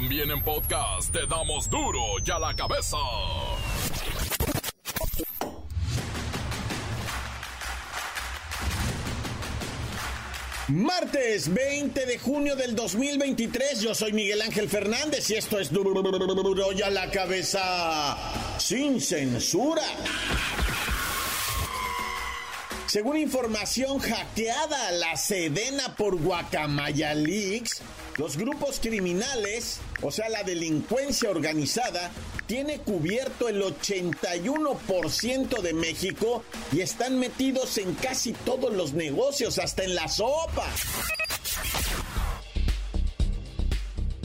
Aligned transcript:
También 0.00 0.30
en 0.30 0.40
podcast 0.42 1.10
te 1.10 1.26
damos 1.26 1.68
duro 1.68 2.00
y 2.24 2.30
a 2.30 2.38
la 2.38 2.54
cabeza. 2.54 2.96
Martes 10.68 11.52
20 11.52 12.06
de 12.06 12.16
junio 12.16 12.54
del 12.54 12.76
2023, 12.76 13.80
yo 13.80 13.92
soy 13.92 14.12
Miguel 14.12 14.40
Ángel 14.40 14.68
Fernández 14.68 15.28
y 15.30 15.34
esto 15.34 15.58
es 15.58 15.72
duro 15.72 15.92
y 16.72 16.82
a 16.82 16.90
la 16.90 17.10
cabeza 17.10 18.16
sin 18.58 19.00
censura. 19.00 19.82
Según 22.86 23.16
información 23.16 23.98
hackeada 23.98 24.88
a 24.88 24.92
la 24.92 25.16
Sedena 25.16 25.96
por 25.96 26.16
Guacamaya 26.16 27.14
Leaks, 27.14 27.82
los 28.18 28.36
grupos 28.36 28.80
criminales, 28.80 29.78
o 30.02 30.10
sea, 30.10 30.28
la 30.28 30.42
delincuencia 30.42 31.30
organizada, 31.30 32.10
tiene 32.46 32.80
cubierto 32.80 33.48
el 33.48 33.62
81% 33.62 35.62
de 35.62 35.72
México 35.72 36.42
y 36.72 36.80
están 36.80 37.20
metidos 37.20 37.78
en 37.78 37.94
casi 37.94 38.32
todos 38.32 38.74
los 38.74 38.92
negocios, 38.92 39.60
hasta 39.60 39.84
en 39.84 39.94
la 39.94 40.08
sopa. 40.08 40.68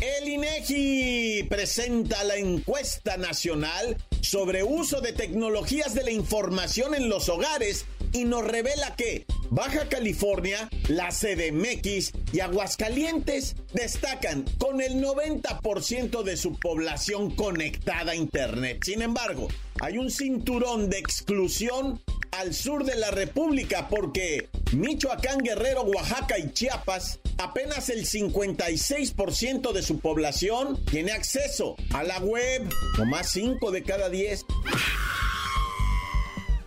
El 0.02 0.28
INEGI 0.28 1.44
presenta 1.44 2.24
la 2.24 2.36
encuesta 2.36 3.18
nacional 3.18 3.98
sobre 4.22 4.64
uso 4.64 5.02
de 5.02 5.14
tecnologías 5.14 5.94
de 5.94 6.04
la 6.04 6.10
información 6.12 6.96
en 6.96 7.10
los 7.10 7.30
hogares 7.30 7.86
y 8.12 8.26
nos 8.26 8.44
revela 8.44 8.96
que 8.96 9.28
Baja 9.56 9.88
California, 9.88 10.68
la 10.88 11.10
CDMX 11.10 12.12
y 12.32 12.40
Aguascalientes 12.40 13.56
destacan 13.72 14.46
con 14.58 14.82
el 14.82 14.94
90% 14.94 16.24
de 16.24 16.38
su 16.38 16.58
población 16.58 17.36
conectada 17.36 18.14
a 18.14 18.16
Internet. 18.16 18.80
Sin 18.84 19.04
embargo, 19.04 19.50
hay 19.80 20.00
un 20.00 20.10
cinturón 20.10 20.90
de 20.90 20.98
exclusión 20.98 22.02
al 22.32 22.56
sur 22.56 22.84
de 22.84 22.96
la 22.96 23.12
República 23.12 23.90
porque 23.90 24.50
Michoacán, 24.72 25.38
Guerrero, 25.44 25.84
Oaxaca 25.84 26.40
y 26.40 26.52
Chiapas, 26.52 27.20
apenas 27.38 27.90
el 27.90 28.08
56% 28.08 29.72
de 29.72 29.84
su 29.84 30.00
población 30.00 30.84
tiene 30.86 31.12
acceso 31.12 31.76
a 31.94 32.02
la 32.02 32.18
web, 32.18 32.68
o 33.00 33.06
más 33.06 33.30
5 33.30 33.70
de 33.70 33.84
cada 33.84 34.10
10. 34.10 34.48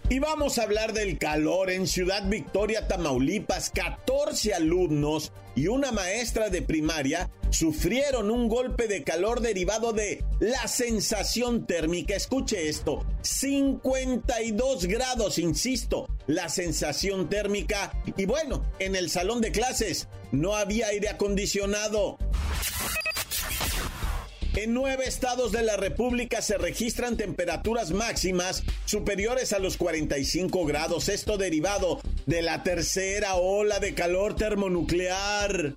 Y 0.09 0.21
vamos 0.21 0.59
a 0.59 0.62
hablar 0.62 0.93
del 0.93 1.19
calor 1.19 1.69
en 1.69 1.89
Ciudad 1.89 2.29
Victoria, 2.29 2.87
Tamaulipas. 2.87 3.71
14 3.71 4.55
alumnos 4.55 5.33
y 5.57 5.67
una 5.67 5.91
maestra 5.91 6.48
de 6.48 6.63
primaria 6.63 7.29
sufrieron 7.51 8.31
un 8.31 8.48
golpe 8.48 8.87
de 8.87 9.03
calor 9.03 9.41
derivado 9.41 9.93
de 9.93 10.23
la 10.39 10.69
sensación 10.69 11.67
térmica. 11.67 12.15
Escuche 12.15 12.69
esto, 12.69 13.05
52 13.23 14.87
grados, 14.87 15.41
insisto, 15.41 16.07
la 16.29 16.48
sensación 16.51 17.29
térmica. 17.29 17.93
Y 18.17 18.27
bueno, 18.27 18.63
en 18.79 18.95
el 18.95 19.11
salón 19.11 19.41
de 19.41 19.51
clases 19.51 20.07
no 20.31 20.55
había 20.55 20.87
aire 20.87 21.09
acondicionado. 21.09 22.17
En 24.57 24.73
nueve 24.73 25.05
estados 25.07 25.53
de 25.53 25.62
la 25.62 25.77
República 25.77 26.41
se 26.41 26.57
registran 26.57 27.19
temperaturas 27.19 27.91
máximas 27.91 28.63
superiores 28.87 29.53
a 29.53 29.59
los 29.59 29.77
45 29.77 30.65
grados, 30.65 31.11
esto 31.11 31.37
derivado 31.37 32.01
de 32.25 32.41
la 32.41 32.63
tercera 32.63 33.35
ola 33.35 33.81
de 33.81 33.93
calor 33.93 34.35
termonuclear. 34.35 35.75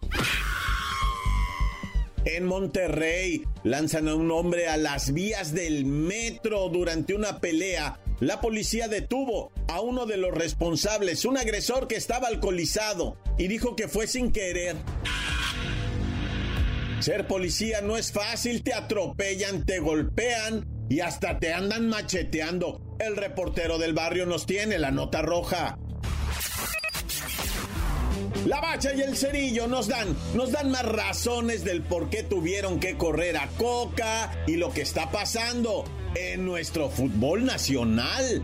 En 2.23 2.45
Monterrey 2.45 3.44
lanzan 3.66 4.08
a 4.08 4.16
un 4.16 4.31
hombre 4.31 4.69
a 4.69 4.77
las 4.77 5.11
vías 5.11 5.53
del 5.53 5.83
metro 5.83 6.69
durante 6.69 7.14
una 7.14 7.41
pelea. 7.41 7.99
La 8.21 8.39
policía 8.39 8.88
detuvo 8.88 9.52
a 9.67 9.82
uno 9.82 10.05
de 10.05 10.15
los 10.15 10.33
responsables, 10.33 11.26
un 11.26 11.37
agresor 11.37 11.89
que 11.89 11.98
estaba 11.98 12.30
alcoholizado, 12.30 13.17
y 13.37 13.49
dijo 13.49 13.76
que 13.76 13.89
fue 13.89 14.08
sin 14.08 14.32
querer. 14.32 14.77
Ser 16.99 17.27
policía 17.27 17.80
no 17.82 17.95
es 17.95 18.11
fácil, 18.11 18.61
te 18.61 18.73
atropellan, 18.73 19.65
te 19.65 19.80
golpean 19.80 20.65
y 20.89 20.99
hasta 20.99 21.39
te 21.39 21.54
andan 21.54 21.87
macheteando. 21.87 22.82
El 22.99 23.15
reportero 23.15 23.77
del 23.77 23.93
barrio 23.93 24.26
nos 24.26 24.45
tiene 24.45 24.77
la 24.77 24.92
nota 24.92 25.21
roja. 25.21 25.77
La 28.45 28.59
bacha 28.61 28.93
y 28.93 29.02
el 29.02 29.15
cerillo 29.15 29.67
nos 29.67 29.88
dan, 29.88 30.15
nos 30.33 30.52
dan 30.52 30.71
más 30.71 30.86
razones 30.86 31.64
del 31.64 31.83
por 31.83 32.09
qué 32.09 32.23
tuvieron 32.23 32.80
que 32.80 32.98
correr 32.98 33.38
a 33.38 33.48
Coca 33.58 34.32
y 34.48 34.55
lo 34.55 34.71
que 34.71 34.82
está 34.82 35.11
pasando 35.11 35.86
en 36.15 36.45
nuestro 36.45 36.89
fútbol 36.89 37.45
nacional. 37.45 38.43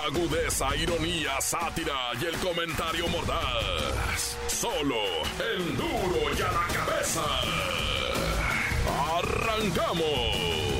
Agudeza, 0.00 0.74
ironía, 0.76 1.40
sátira 1.40 2.12
y 2.20 2.24
el 2.24 2.36
comentario 2.38 3.06
mordaz. 3.08 4.36
Solo 4.48 4.96
el 5.54 5.76
duro 5.76 6.32
y 6.36 6.42
a 6.42 6.50
la 6.50 6.66
cabeza. 6.72 7.22
¡Arrancamos! 9.18 10.71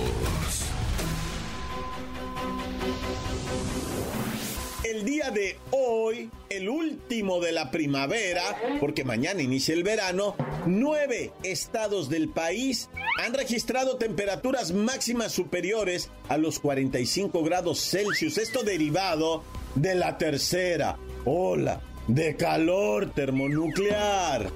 El 5.02 5.08
día 5.08 5.32
de 5.32 5.58
hoy, 5.72 6.30
el 6.48 6.68
último 6.68 7.40
de 7.40 7.50
la 7.50 7.72
primavera, 7.72 8.56
porque 8.78 9.02
mañana 9.02 9.42
inicia 9.42 9.74
el 9.74 9.82
verano, 9.82 10.36
nueve 10.64 11.32
estados 11.42 12.08
del 12.08 12.28
país 12.28 12.88
han 13.18 13.34
registrado 13.34 13.96
temperaturas 13.96 14.70
máximas 14.70 15.32
superiores 15.32 16.08
a 16.28 16.38
los 16.38 16.60
45 16.60 17.42
grados 17.42 17.80
Celsius. 17.80 18.38
Esto 18.38 18.62
derivado 18.62 19.42
de 19.74 19.96
la 19.96 20.18
tercera 20.18 20.96
ola 21.24 21.80
de 22.06 22.36
calor 22.36 23.10
termonuclear. 23.10 24.52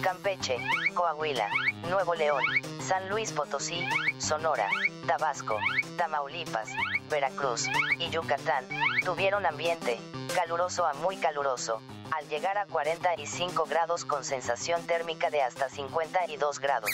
Campeche, 0.00 0.58
Coahuila, 0.94 1.48
Nuevo 1.90 2.14
León, 2.14 2.42
San 2.80 3.08
Luis 3.08 3.32
Potosí, 3.32 3.86
Sonora, 4.18 4.68
Tabasco, 5.06 5.58
Tamaulipas, 5.96 6.68
Veracruz 7.10 7.66
y 7.98 8.10
Yucatán 8.10 8.64
tuvieron 9.04 9.46
ambiente 9.46 9.98
caluroso 10.34 10.84
a 10.86 10.94
muy 10.94 11.16
caluroso, 11.16 11.80
al 12.10 12.28
llegar 12.28 12.58
a 12.58 12.66
45 12.66 13.64
grados 13.66 14.04
con 14.04 14.24
sensación 14.24 14.82
térmica 14.86 15.30
de 15.30 15.42
hasta 15.42 15.68
52 15.68 16.58
grados. 16.58 16.90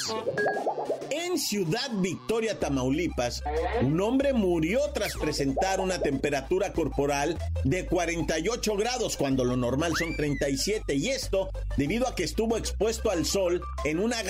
En 1.10 1.38
Ciudad 1.38 1.90
Victoria, 1.94 2.58
Tamaulipas, 2.58 3.42
un 3.82 4.00
hombre 4.00 4.32
murió 4.32 4.80
tras 4.92 5.16
presentar 5.16 5.80
una 5.80 5.98
temperatura 5.98 6.72
corporal 6.72 7.38
de 7.64 7.86
48 7.86 8.76
grados 8.76 9.16
cuando 9.16 9.44
lo 9.44 9.56
normal 9.56 9.94
son 9.96 10.14
37 10.14 10.94
y 10.94 11.08
esto 11.08 11.50
debido 11.76 12.06
a 12.06 12.14
que 12.14 12.24
estuvo 12.24 12.56
expuesto 12.56 13.10
al 13.10 13.26
sol 13.26 13.62
en 13.84 13.98
una 13.98 14.22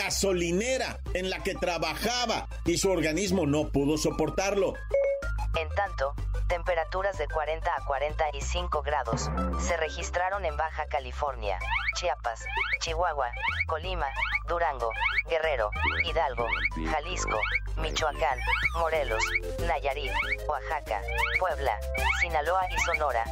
en 1.14 1.30
la 1.30 1.42
que 1.44 1.54
trabajaba 1.54 2.48
y 2.64 2.76
su 2.76 2.90
organismo 2.90 3.46
no 3.46 3.68
pudo 3.68 3.96
soportarlo. 3.96 4.74
En 5.56 5.68
tanto, 5.70 6.14
temperaturas 6.48 7.18
de 7.18 7.28
40 7.28 7.70
a 7.70 7.84
45 7.84 8.82
grados 8.82 9.30
se 9.60 9.76
registraron 9.76 10.44
en 10.44 10.56
Baja 10.56 10.86
California, 10.88 11.58
Chiapas, 11.94 12.44
Chihuahua, 12.80 13.30
Colima, 13.66 14.06
Durango, 14.48 14.90
Guerrero, 15.28 15.70
Hidalgo, 16.04 16.46
Jalisco, 16.90 17.38
Michoacán, 17.76 18.38
Morelos, 18.74 19.22
Nayarit, 19.66 20.12
Oaxaca, 20.48 21.00
Puebla, 21.38 21.78
Sinaloa 22.20 22.62
y 22.70 22.78
Sonora. 22.80 23.24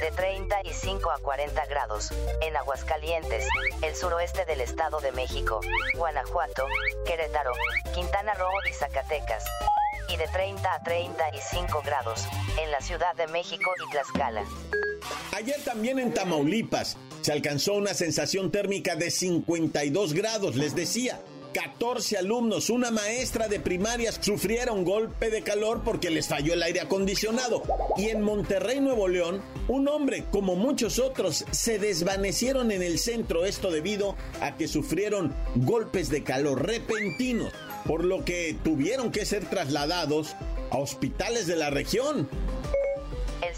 De 0.00 0.10
35 0.10 1.10
a 1.10 1.18
40 1.18 1.66
grados, 1.66 2.10
en 2.42 2.56
Aguascalientes, 2.56 3.46
el 3.82 3.94
suroeste 3.94 4.44
del 4.44 4.60
Estado 4.60 5.00
de 5.00 5.12
México, 5.12 5.60
Guanajuato, 5.96 6.66
Querétaro, 7.06 7.52
Quintana 7.94 8.34
Roo 8.34 8.50
y 8.68 8.74
Zacatecas 8.74 9.44
y 10.08 10.16
de 10.16 10.26
30 10.28 10.74
a 10.74 10.82
35 10.82 11.82
grados 11.84 12.24
en 12.62 12.70
la 12.70 12.80
Ciudad 12.80 13.14
de 13.16 13.26
México 13.28 13.70
y 13.86 13.90
Tlaxcala. 13.90 14.44
Ayer 15.32 15.62
también 15.64 15.98
en 15.98 16.12
Tamaulipas 16.12 16.96
se 17.22 17.32
alcanzó 17.32 17.74
una 17.74 17.94
sensación 17.94 18.50
térmica 18.50 18.96
de 18.96 19.10
52 19.10 20.12
grados, 20.12 20.56
les 20.56 20.74
decía. 20.74 21.20
14 21.54 22.18
alumnos, 22.18 22.68
una 22.68 22.90
maestra 22.90 23.46
de 23.46 23.60
primaria 23.60 24.10
sufriera 24.10 24.72
un 24.72 24.84
golpe 24.84 25.30
de 25.30 25.42
calor 25.42 25.82
porque 25.84 26.10
les 26.10 26.26
falló 26.26 26.52
el 26.52 26.62
aire 26.62 26.80
acondicionado. 26.80 27.62
Y 27.96 28.08
en 28.08 28.22
Monterrey, 28.22 28.80
Nuevo 28.80 29.06
León, 29.06 29.40
un 29.68 29.88
hombre, 29.88 30.24
como 30.32 30.56
muchos 30.56 30.98
otros, 30.98 31.44
se 31.52 31.78
desvanecieron 31.78 32.72
en 32.72 32.82
el 32.82 32.98
centro, 32.98 33.46
esto 33.46 33.70
debido 33.70 34.16
a 34.40 34.56
que 34.56 34.66
sufrieron 34.66 35.32
golpes 35.54 36.10
de 36.10 36.24
calor 36.24 36.66
repentinos, 36.66 37.52
por 37.86 38.04
lo 38.04 38.24
que 38.24 38.56
tuvieron 38.64 39.12
que 39.12 39.24
ser 39.24 39.48
trasladados 39.48 40.34
a 40.70 40.78
hospitales 40.78 41.46
de 41.46 41.56
la 41.56 41.70
región. 41.70 42.28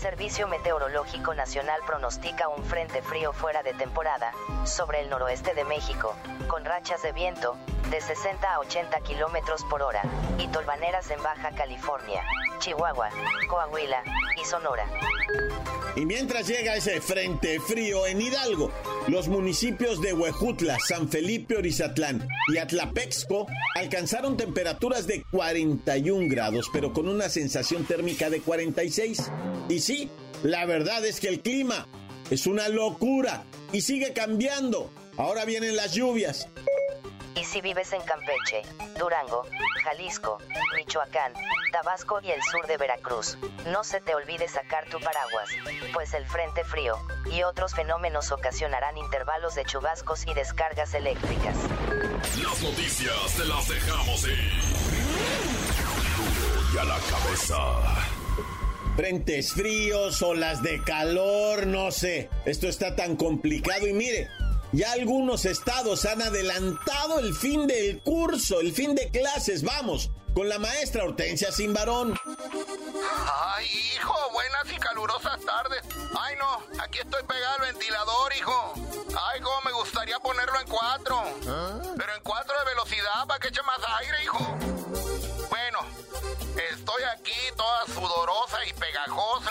El 0.07 0.13
Servicio 0.13 0.47
Meteorológico 0.47 1.35
Nacional 1.35 1.81
pronostica 1.85 2.49
un 2.49 2.65
frente 2.65 3.03
frío 3.03 3.33
fuera 3.33 3.65
de 3.65 3.75
temporada 3.75 4.33
sobre 4.65 5.01
el 5.01 5.11
noroeste 5.11 5.53
de 5.53 5.65
México, 5.65 6.15
con 6.47 6.65
rachas 6.65 7.03
de 7.03 7.11
viento 7.11 7.57
de 7.91 8.01
60 8.01 8.55
a 8.55 8.61
80 8.61 9.01
kilómetros 9.01 9.65
por 9.65 9.83
hora 9.83 10.03
y 10.39 10.47
tolvaneras 10.47 11.11
en 11.11 11.21
Baja 11.25 11.51
California, 11.57 12.23
Chihuahua, 12.61 13.11
Coahuila 13.49 14.05
y 14.41 14.45
Sonora. 14.45 14.87
Y 15.97 16.05
mientras 16.05 16.47
llega 16.47 16.77
ese 16.77 17.01
frente 17.01 17.59
frío 17.59 18.07
en 18.07 18.21
Hidalgo, 18.21 18.71
los 19.09 19.29
municipios 19.29 20.03
de 20.03 20.13
Huejutla, 20.13 20.77
San 20.79 21.09
Felipe 21.09 21.57
Orizatlán 21.57 22.29
y 22.53 22.59
Atlapexco 22.59 23.47
alcanzaron 23.75 24.37
temperaturas 24.37 25.07
de 25.07 25.25
41 25.31 26.29
grados, 26.29 26.69
pero 26.71 26.93
con 26.93 27.09
una 27.09 27.31
sensación 27.31 27.87
térmica 27.87 28.29
de 28.29 28.43
46. 28.43 29.31
Y 29.71 29.81
sí, 29.81 29.96
la 30.43 30.67
verdad 30.67 31.05
es 31.05 31.21
que 31.21 31.29
el 31.29 31.41
clima 31.41 31.87
es 32.31 32.47
una 32.47 32.69
locura 32.69 33.45
y 33.73 33.81
sigue 33.83 34.13
cambiando. 34.13 34.91
Ahora 35.17 35.45
vienen 35.45 35.77
las 35.77 35.95
lluvias. 35.95 36.49
Y 37.37 37.45
si 37.45 37.61
vives 37.61 37.93
en 37.93 38.01
Campeche, 38.01 38.63
Durango, 38.99 39.43
Jalisco, 39.85 40.39
Michoacán, 40.75 41.35
Tabasco 41.71 42.21
y 42.23 42.31
el 42.31 42.43
sur 42.43 42.67
de 42.67 42.79
Veracruz, 42.79 43.37
no 43.67 43.85
se 43.85 44.01
te 44.01 44.15
olvide 44.15 44.49
sacar 44.49 44.89
tu 44.89 44.99
paraguas, 44.99 45.51
pues 45.93 46.15
el 46.15 46.25
frente 46.27 46.65
frío 46.65 46.97
y 47.31 47.43
otros 47.43 47.75
fenómenos 47.75 48.33
ocasionarán 48.33 48.97
intervalos 48.97 49.55
de 49.55 49.67
chubascos 49.67 50.27
y 50.27 50.33
descargas 50.33 50.95
eléctricas. 50.95 51.57
Las 52.43 52.63
noticias 52.63 53.37
te 53.37 53.45
las 53.45 53.69
dejamos 53.69 54.27
ir. 54.27 54.51
y 56.75 56.79
a 56.79 56.85
la 56.85 56.99
cabeza. 56.99 58.16
Frentes 58.97 59.53
fríos, 59.53 60.23
olas 60.23 60.63
de 60.63 60.83
calor, 60.83 61.67
no 61.67 61.91
sé. 61.91 62.31
Esto 62.47 62.67
está 62.67 62.97
tan 62.97 63.17
complicado 63.17 63.87
y 63.87 63.93
mire, 63.93 64.31
ya 64.73 64.93
algunos 64.93 65.45
estados 65.45 66.07
han 66.07 66.23
adelantado 66.23 67.19
el 67.19 67.35
fin 67.35 67.67
del 67.67 68.01
curso, 68.01 68.61
el 68.61 68.73
fin 68.73 68.95
de 68.95 69.11
clases. 69.11 69.63
Vamos, 69.63 70.11
con 70.35 70.49
la 70.49 70.59
maestra 70.59 71.05
Hortensia 71.05 71.53
Sin 71.53 71.75
varón. 71.75 72.19
Ay, 73.55 73.67
hijo, 73.95 74.15
buenas 74.33 74.73
y 74.75 74.77
calurosas 74.81 75.41
tardes. 75.45 75.83
Ay, 76.19 76.35
no, 76.39 76.83
aquí 76.83 76.99
estoy 76.99 77.23
pegado 77.25 77.55
al 77.57 77.73
ventilador, 77.73 78.33
hijo. 78.35 78.75
Ay, 79.29 79.41
cómo 79.43 79.61
me 79.63 79.73
gustaría 79.73 80.19
ponerlo 80.21 80.59
en 80.59 80.69
cuatro. 80.69 81.23
¿Ah? 81.47 81.81
Pero 81.99 82.15
en 82.15 82.23
cuatro 82.23 82.55
de 82.61 82.65
velocidad 82.71 83.27
para 83.29 83.41
que 83.41 83.49
eche 83.49 83.61
más 83.63 83.79
aire, 84.01 84.25
hijo. 84.25 84.76
Estoy 86.87 87.03
aquí 87.03 87.35
toda 87.57 87.85
sudorosa 87.87 88.65
y 88.65 88.73
pegajosa 88.75 89.51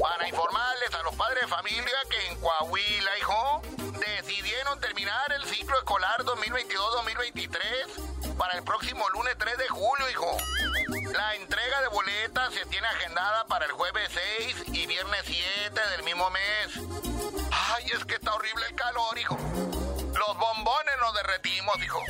para 0.00 0.28
informarles 0.28 0.94
a 0.94 1.02
los 1.02 1.16
padres 1.16 1.40
de 1.40 1.48
familia 1.48 1.98
que 2.08 2.28
en 2.28 2.40
Coahuila, 2.40 3.18
hijo, 3.18 3.60
decidieron 3.98 4.78
terminar 4.78 5.32
el 5.32 5.44
ciclo 5.46 5.76
escolar 5.78 6.22
2022-2023 6.22 8.36
para 8.36 8.56
el 8.56 8.62
próximo 8.62 9.10
lunes 9.10 9.34
3 9.36 9.58
de 9.58 9.66
julio, 9.66 10.08
hijo. 10.10 10.36
La 11.12 11.34
entrega 11.34 11.80
de 11.80 11.88
boletas 11.88 12.54
se 12.54 12.64
tiene 12.66 12.86
agendada 12.86 13.44
para 13.46 13.64
el 13.64 13.72
jueves 13.72 14.08
6 14.38 14.56
y 14.68 14.86
viernes 14.86 15.22
7 15.24 15.80
del 15.90 16.04
mismo 16.04 16.30
mes. 16.30 16.68
Ay, 17.50 17.86
es 17.92 18.04
que 18.04 18.14
está 18.14 18.32
horrible 18.32 18.64
el 18.64 18.76
calor, 18.76 19.18
hijo. 19.18 19.36
Los 19.36 20.38
bombones 20.38 20.85
nos 21.06 21.14
derretimos, 21.14 21.76
hijo. 21.84 22.02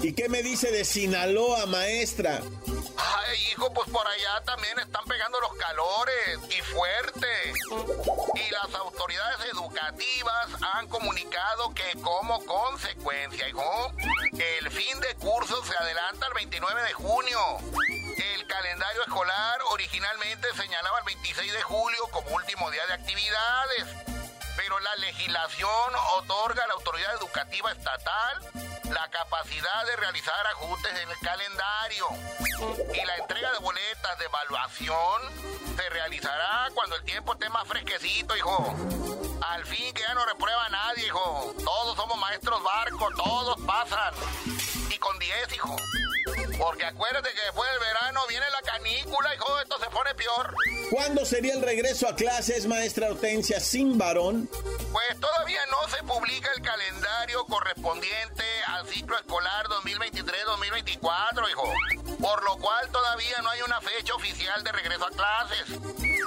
¿Y 0.00 0.12
qué 0.12 0.28
me 0.28 0.42
dice 0.42 0.70
de 0.70 0.84
Sinaloa, 0.84 1.66
maestra? 1.66 2.40
Ay, 2.96 3.38
hijo, 3.50 3.72
pues 3.72 3.90
por 3.90 4.06
allá 4.06 4.40
también 4.44 4.78
están 4.78 5.04
pegando 5.06 5.40
los 5.40 5.52
calores 5.54 6.38
y 6.48 6.62
fuerte. 6.62 7.26
Y 8.34 8.50
las 8.50 8.74
autoridades 8.74 9.52
educativas 9.52 10.48
han 10.74 10.86
comunicado 10.86 11.74
que 11.74 12.00
como 12.00 12.44
consecuencia, 12.44 13.48
hijo, 13.48 13.92
el 14.32 14.70
fin 14.70 15.00
de 15.00 15.14
curso 15.16 15.64
se 15.64 15.76
adelanta 15.76 16.26
al 16.26 16.34
29 16.34 16.82
de 16.82 16.92
junio. 16.92 17.40
El 18.34 18.46
calendario 18.46 19.02
escolar 19.02 19.58
originalmente 19.72 20.46
señalaba 20.56 20.98
el 21.00 21.04
26 21.06 21.52
de 21.52 21.62
julio 21.62 22.04
como 22.12 22.36
último 22.36 22.70
día 22.70 22.86
de 22.86 22.92
actividades, 22.94 24.17
pero 24.58 24.80
la 24.80 24.96
legislación 24.96 25.94
otorga 26.16 26.64
a 26.64 26.66
la 26.66 26.74
autoridad 26.74 27.14
educativa 27.14 27.70
estatal 27.70 28.42
la 28.90 29.08
capacidad 29.08 29.86
de 29.86 29.94
realizar 29.94 30.46
ajustes 30.48 30.98
en 31.00 31.08
el 31.08 31.18
calendario. 31.20 32.06
Y 32.92 33.06
la 33.06 33.16
entrega 33.18 33.52
de 33.52 33.58
boletas 33.58 34.18
de 34.18 34.24
evaluación 34.24 35.76
se 35.76 35.88
realizará 35.90 36.70
cuando 36.74 36.96
el 36.96 37.04
tiempo 37.04 37.34
esté 37.34 37.48
más 37.50 37.68
fresquecito, 37.68 38.36
hijo. 38.36 38.74
Al 39.42 39.64
fin 39.64 39.94
que 39.94 40.02
ya 40.02 40.14
no 40.14 40.26
reprueba 40.26 40.68
nadie, 40.70 41.06
hijo. 41.06 41.54
Todos 41.64 41.96
somos 41.96 42.18
maestros 42.18 42.60
barcos, 42.64 43.14
todos 43.14 43.60
pasan. 43.64 44.12
Y 44.90 44.98
con 44.98 45.16
10, 45.20 45.52
hijo. 45.52 45.76
Porque 46.58 46.84
acuérdate 46.84 47.30
que 47.32 47.40
después 47.42 47.70
del 47.70 47.80
verano 47.80 48.20
viene 48.28 48.46
la 48.50 48.62
canícula, 48.62 49.34
hijo, 49.34 49.60
esto 49.60 49.78
se 49.78 49.90
pone 49.90 50.14
peor. 50.14 50.54
¿Cuándo 50.90 51.24
sería 51.24 51.54
el 51.54 51.62
regreso 51.62 52.08
a 52.08 52.16
clases, 52.16 52.66
maestra 52.66 53.08
Hortensia, 53.10 53.60
sin 53.60 53.96
varón? 53.96 54.48
Pues 54.92 55.20
todavía 55.20 55.60
no 55.70 55.88
se 55.88 56.02
publica 56.02 56.50
el 56.56 56.62
calendario 56.62 57.44
correspondiente 57.44 58.44
al 58.66 58.86
ciclo 58.88 59.16
escolar 59.16 59.66
2023-2024, 59.66 61.50
hijo. 61.50 61.72
Por 62.20 62.42
lo 62.42 62.56
cual 62.56 62.88
todavía 62.90 63.40
no 63.42 63.50
hay 63.50 63.62
una 63.62 63.80
fecha 63.80 64.14
oficial 64.14 64.64
de 64.64 64.72
regreso 64.72 65.06
a 65.06 65.10
clases. 65.10 65.78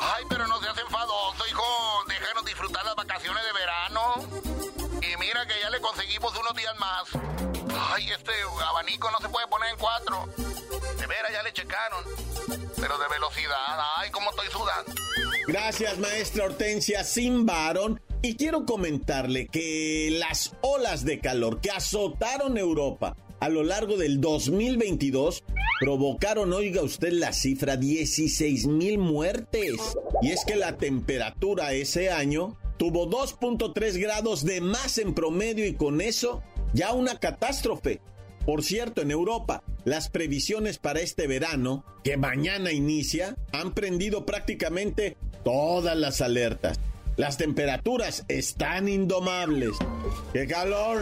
Ay, 0.02 0.24
pero 0.30 0.48
no 0.48 0.62
seas 0.62 0.78
enfadoso, 0.78 1.46
hijo. 1.48 2.04
Déjanos 2.08 2.46
disfrutar 2.46 2.86
las 2.86 2.96
vacaciones 2.96 3.44
de 3.44 3.54
verano. 3.54 4.91
Y 5.02 5.18
mira 5.18 5.46
que 5.48 5.54
ya 5.62 5.70
le 5.70 5.80
conseguimos 5.80 6.32
unos 6.38 6.56
días 6.56 6.78
más. 6.80 7.04
Ay, 7.94 8.10
este 8.12 8.32
abanico 8.70 9.10
no 9.12 9.18
se 9.20 9.30
puede 9.30 9.48
poner 9.48 9.72
en 9.72 9.78
cuatro. 9.78 10.28
De 11.00 11.08
veras, 11.08 11.32
ya 11.32 11.44
le 11.44 11.52
checaron. 11.54 12.04
Pero 12.80 12.98
de 12.98 13.08
velocidad, 13.10 13.80
ay, 13.98 14.12
cómo 14.12 14.30
estoy 14.30 14.48
sudando. 14.52 14.94
Gracias, 15.48 15.98
maestra 15.98 16.46
Hortensia 16.46 17.04
Sin 17.04 17.46
varón. 17.46 18.02
Y 18.22 18.36
quiero 18.36 18.66
comentarle 18.66 19.48
que 19.48 20.10
las 20.12 20.54
olas 20.62 21.04
de 21.04 21.20
calor 21.20 21.60
que 21.60 21.72
azotaron 21.72 22.58
Europa 22.58 23.16
a 23.40 23.50
lo 23.50 23.64
largo 23.64 23.98
del 23.98 24.22
2022 24.22 25.44
provocaron, 25.80 26.54
oiga 26.54 26.84
usted 26.84 27.12
la 27.12 27.34
cifra, 27.34 27.76
16 27.76 28.68
mil 28.68 29.00
muertes. 29.00 29.80
Y 30.22 30.30
es 30.30 30.46
que 30.46 30.56
la 30.56 30.78
temperatura 30.78 31.74
ese 31.74 32.12
año 32.12 32.61
tuvo 32.82 33.08
2.3 33.08 34.00
grados 34.00 34.44
de 34.44 34.60
más 34.60 34.98
en 34.98 35.14
promedio 35.14 35.68
y 35.68 35.76
con 35.76 36.02
eso 36.02 36.42
ya 36.74 36.94
una 36.94 37.20
catástrofe. 37.20 38.02
Por 38.44 38.64
cierto, 38.64 39.04
en 39.04 39.12
Europa, 39.12 39.62
las 39.86 40.10
previsiones 40.10 40.80
para 40.80 41.00
este 41.00 41.28
verano, 41.28 41.86
que 42.04 42.18
mañana 42.18 42.72
inicia, 42.72 43.36
han 43.54 43.76
prendido 43.76 44.26
prácticamente 44.26 45.16
todas 45.44 45.96
las 45.96 46.22
alertas. 46.22 46.80
Las 47.18 47.38
temperaturas 47.38 48.26
están 48.28 48.90
indomables. 48.90 49.78
¡Qué 50.34 50.48
calor! 50.48 51.02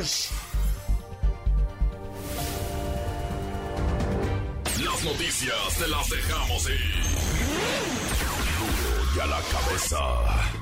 Las 4.84 5.04
noticias 5.06 5.78
te 5.78 5.88
las 5.88 6.10
dejamos 6.10 6.70
ir. 6.70 6.76
y 9.16 9.20
a 9.22 9.26
la 9.28 9.40
cabeza. 9.40 10.60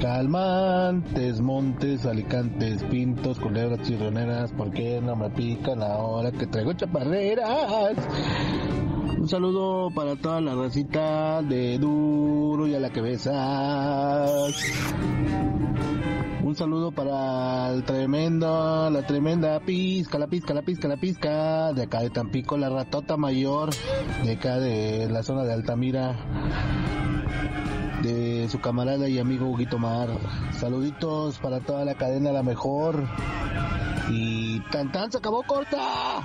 Calmantes, 0.00 1.40
montes, 1.40 2.06
alicantes, 2.06 2.84
pintos, 2.84 3.40
culebras 3.40 3.84
chirroneras, 3.84 4.52
¿por 4.52 4.70
qué 4.70 5.00
no 5.02 5.16
me 5.16 5.28
pican 5.30 5.82
ahora 5.82 6.30
que 6.30 6.46
traigo 6.46 6.72
chaparreras? 6.74 7.96
Un 9.22 9.28
saludo 9.28 9.88
para 9.94 10.16
toda 10.16 10.40
la 10.40 10.52
racita 10.56 11.42
de 11.42 11.78
duro 11.78 12.66
y 12.66 12.74
a 12.74 12.80
la 12.80 12.90
que 12.90 13.00
besas 13.00 14.52
Un 16.42 16.56
saludo 16.56 16.90
para 16.90 17.70
el 17.70 17.84
tremendo, 17.84 18.90
la 18.90 19.06
tremenda 19.06 19.60
pizca, 19.60 20.18
la 20.18 20.26
pizca, 20.26 20.54
la 20.54 20.62
pizca, 20.62 20.88
la 20.88 20.96
pizca, 20.96 21.72
de 21.72 21.84
acá 21.84 22.00
de 22.00 22.10
Tampico, 22.10 22.56
la 22.56 22.68
ratota 22.68 23.16
mayor, 23.16 23.70
de 24.24 24.32
acá 24.32 24.58
de 24.58 25.08
la 25.08 25.22
zona 25.22 25.44
de 25.44 25.52
Altamira, 25.52 26.16
de 28.02 28.48
su 28.48 28.60
camarada 28.60 29.08
y 29.08 29.20
amigo 29.20 29.48
Huguito 29.48 29.78
Mar. 29.78 30.08
Saluditos 30.58 31.38
para 31.38 31.60
toda 31.60 31.84
la 31.84 31.94
cadena 31.94 32.32
La 32.32 32.42
Mejor. 32.42 33.04
Y 34.10 34.58
tan 34.72 34.90
tan 34.90 35.12
se 35.12 35.18
acabó 35.18 35.44
corta. 35.44 36.24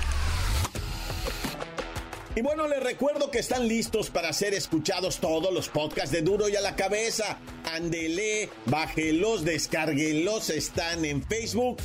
Y 2.33 2.41
bueno, 2.41 2.65
les 2.67 2.81
recuerdo 2.81 3.29
que 3.29 3.39
están 3.39 3.67
listos 3.67 4.09
para 4.09 4.31
ser 4.31 4.53
escuchados 4.53 5.19
todos 5.19 5.53
los 5.53 5.67
podcasts 5.67 6.11
de 6.11 6.21
Duro 6.21 6.47
y 6.47 6.55
a 6.55 6.61
la 6.61 6.77
Cabeza. 6.77 7.37
Andele, 7.73 8.49
bájelos, 8.67 9.43
descárguenlos, 9.43 10.49
están 10.49 11.03
en 11.03 11.21
Facebook 11.23 11.77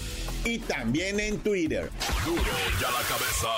y 0.45 0.61
también 0.61 1.19
en 1.19 1.39
Twitter. 1.41 1.91
Duro 2.25 2.43
y 2.43 2.85
a 2.85 2.91
la 2.91 3.09
cabeza. 3.09 3.49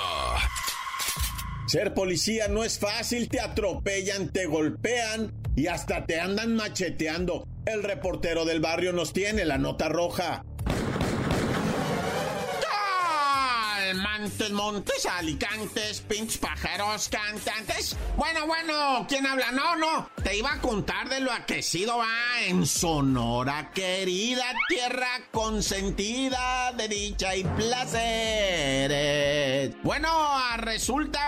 Ser 1.66 1.92
policía 1.92 2.48
no 2.48 2.64
es 2.64 2.78
fácil, 2.78 3.28
te 3.28 3.40
atropellan, 3.40 4.32
te 4.32 4.46
golpean 4.46 5.34
y 5.56 5.66
hasta 5.66 6.06
te 6.06 6.18
andan 6.18 6.56
macheteando. 6.56 7.46
El 7.66 7.82
reportero 7.82 8.46
del 8.46 8.60
barrio 8.60 8.94
nos 8.94 9.12
tiene 9.12 9.44
la 9.44 9.58
nota 9.58 9.90
roja. 9.90 10.42
Montes, 14.18 14.50
montes, 14.50 15.06
alicantes, 15.06 16.00
pinches 16.00 16.38
pájaros, 16.38 17.08
cantantes. 17.08 17.96
Bueno, 18.16 18.46
bueno, 18.46 19.06
¿quién 19.08 19.24
habla? 19.24 19.52
No, 19.52 19.76
no, 19.76 20.10
te 20.24 20.36
iba 20.36 20.54
a 20.54 20.60
contar 20.60 21.08
de 21.08 21.20
lo 21.20 21.30
aquecido 21.30 21.98
va 21.98 22.40
en 22.44 22.66
Sonora, 22.66 23.70
querida 23.72 24.52
tierra 24.68 25.20
consentida 25.30 26.72
de 26.72 26.88
dicha 26.88 27.36
y 27.36 27.44
placeres. 27.44 27.76
Bueno, 29.84 30.08
resulta 30.56 31.20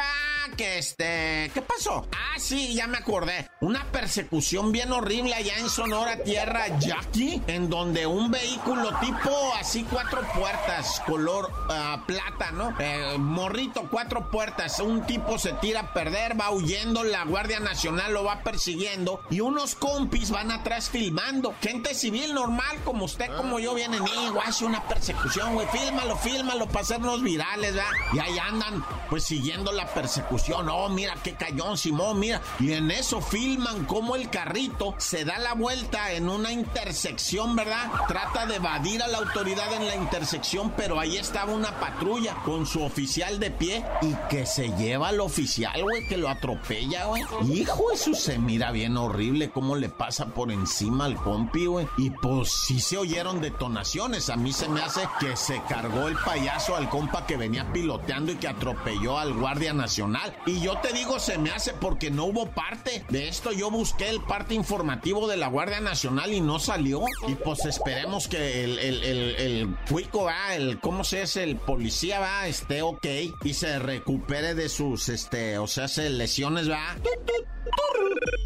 que 0.61 0.79
este, 0.79 1.51
¿qué 1.55 1.63
pasó? 1.63 2.07
Ah, 2.13 2.39
sí, 2.39 2.75
ya 2.75 2.87
me 2.87 2.99
acordé. 2.99 3.49
Una 3.63 3.83
persecución 3.91 4.73
bien 4.73 4.93
horrible 4.93 5.35
allá 5.35 5.57
en 5.57 5.71
Sonora, 5.71 6.23
tierra 6.23 6.79
Jackie, 6.79 7.43
en 7.47 7.71
donde 7.71 8.07
un 8.07 8.31
vehículo 8.31 8.91
tipo 9.01 9.31
así 9.59 9.87
cuatro 9.91 10.21
puertas, 10.35 11.01
color 11.07 11.51
ah, 11.71 12.05
plata, 12.07 12.51
¿no? 12.51 12.75
Eh, 12.79 13.17
morrito, 13.19 13.89
cuatro 13.91 14.31
puertas. 14.31 14.81
Un 14.81 15.07
tipo 15.07 15.39
se 15.39 15.55
tira 15.55 15.81
a 15.81 15.93
perder, 15.95 16.39
va 16.39 16.51
huyendo, 16.51 17.05
la 17.05 17.25
Guardia 17.25 17.61
Nacional 17.61 18.13
lo 18.13 18.25
va 18.25 18.43
persiguiendo 18.43 19.23
y 19.31 19.41
unos 19.41 19.75
compis 19.75 20.31
van 20.31 20.51
atrás 20.51 20.91
filmando. 20.91 21.55
Gente 21.63 21.95
civil 21.95 22.35
normal, 22.35 22.77
como 22.85 23.07
usted, 23.07 23.35
como 23.35 23.61
yo, 23.61 23.75
vienen 23.75 24.05
y 24.07 24.39
hace 24.47 24.67
una 24.67 24.83
persecución, 24.87 25.55
güey. 25.55 25.67
Fílmalo, 25.69 26.19
fílmalo 26.19 26.67
para 26.67 26.81
hacernos 26.81 27.23
virales, 27.23 27.75
¿verdad? 27.75 27.91
Y 28.13 28.19
ahí 28.19 28.39
andan, 28.39 28.85
pues 29.09 29.25
siguiendo 29.25 29.73
la 29.73 29.87
persecución. 29.87 30.50
Oh, 30.53 30.89
mira 30.89 31.15
qué 31.23 31.35
cayón, 31.35 31.77
Simón, 31.77 32.19
mira. 32.19 32.41
Y 32.59 32.73
en 32.73 32.91
eso 32.91 33.21
filman 33.21 33.85
cómo 33.85 34.17
el 34.17 34.31
carrito 34.31 34.95
se 34.99 35.25
da 35.25 35.39
la 35.39 35.55
vuelta 35.55 36.13
en 36.13 36.29
una 36.29 36.53
intersección, 36.53 37.57
¿verdad? 37.57 37.91
Trata 38.09 38.47
de 38.47 38.57
evadir 38.57 39.03
a 39.03 39.09
la 39.09 39.19
autoridad 39.19 39.73
en 39.75 39.87
la 39.87 39.97
intersección, 39.97 40.73
pero 40.77 40.99
ahí 40.99 41.17
estaba 41.17 41.53
una 41.53 41.79
patrulla 41.79 42.35
con 42.45 42.67
su 42.67 42.83
oficial 42.83 43.39
de 43.39 43.51
pie 43.51 43.85
y 44.03 44.15
que 44.29 44.47
se 44.47 44.69
lleva 44.77 45.09
al 45.09 45.21
oficial, 45.21 45.83
güey, 45.83 46.07
que 46.09 46.17
lo 46.17 46.29
atropella, 46.29 47.07
güey. 47.07 47.23
Hijo, 47.53 47.93
eso 47.93 48.15
se 48.15 48.39
mira 48.39 48.71
bien 48.71 48.97
horrible 48.97 49.51
cómo 49.51 49.77
le 49.77 49.89
pasa 49.89 50.27
por 50.27 50.51
encima 50.51 51.05
al 51.07 51.17
compi, 51.17 51.67
güey. 51.67 51.87
Y 51.97 52.11
pues 52.11 52.51
sí 52.67 52.81
se 52.81 52.97
oyeron 52.97 53.41
detonaciones. 53.41 54.31
A 54.31 54.37
mí 54.37 54.53
se 54.53 54.69
me 54.69 54.83
hace 54.83 55.03
que 55.19 55.37
se 55.37 55.61
cargó 55.69 56.09
el 56.09 56.17
payaso 56.17 56.77
al 56.77 56.89
compa 56.89 57.27
que 57.27 57.37
venía 57.37 57.73
piloteando 57.73 58.33
y 58.33 58.37
que 58.37 58.49
atropelló 58.49 59.19
al 59.19 59.33
guardia 59.35 59.73
nacional. 59.73 60.30
Y 60.47 60.61
yo 60.61 60.79
te 60.79 60.93
digo, 60.93 61.19
se 61.19 61.39
me 61.39 61.51
hace 61.51 61.73
porque 61.75 62.11
no 62.11 62.25
hubo 62.25 62.51
parte 62.51 63.05
de 63.09 63.29
esto. 63.29 63.53
Yo 63.53 63.71
busqué 63.71 64.09
el 64.09 64.21
parte 64.23 64.55
informativo 64.55 65.29
de 65.29 65.37
la 65.37 65.49
Guardia 65.49 65.81
Nacional 65.81 66.33
y 66.33 66.41
no 66.41 66.59
salió. 66.59 67.05
Y 67.29 67.35
pues 67.35 67.65
esperemos 67.65 68.29
que 68.29 68.65
el, 68.65 68.79
el, 68.79 69.03
el, 69.05 69.37
el 69.37 69.77
cuico, 69.89 70.25
va, 70.25 70.55
el, 70.55 70.81
¿cómo 70.81 71.05
se 71.05 71.23
es? 71.23 71.37
El 71.37 71.57
policía, 71.57 72.21
va, 72.21 72.47
esté 72.47 72.83
ok 72.83 73.07
y 73.45 73.55
se 73.55 73.79
recupere 73.79 74.55
de 74.55 74.69
sus, 74.69 75.09
este, 75.09 75.59
o 75.59 75.67
sea, 75.67 75.89
se 75.89 76.11
lesiones, 76.11 76.71
va. 76.71 76.97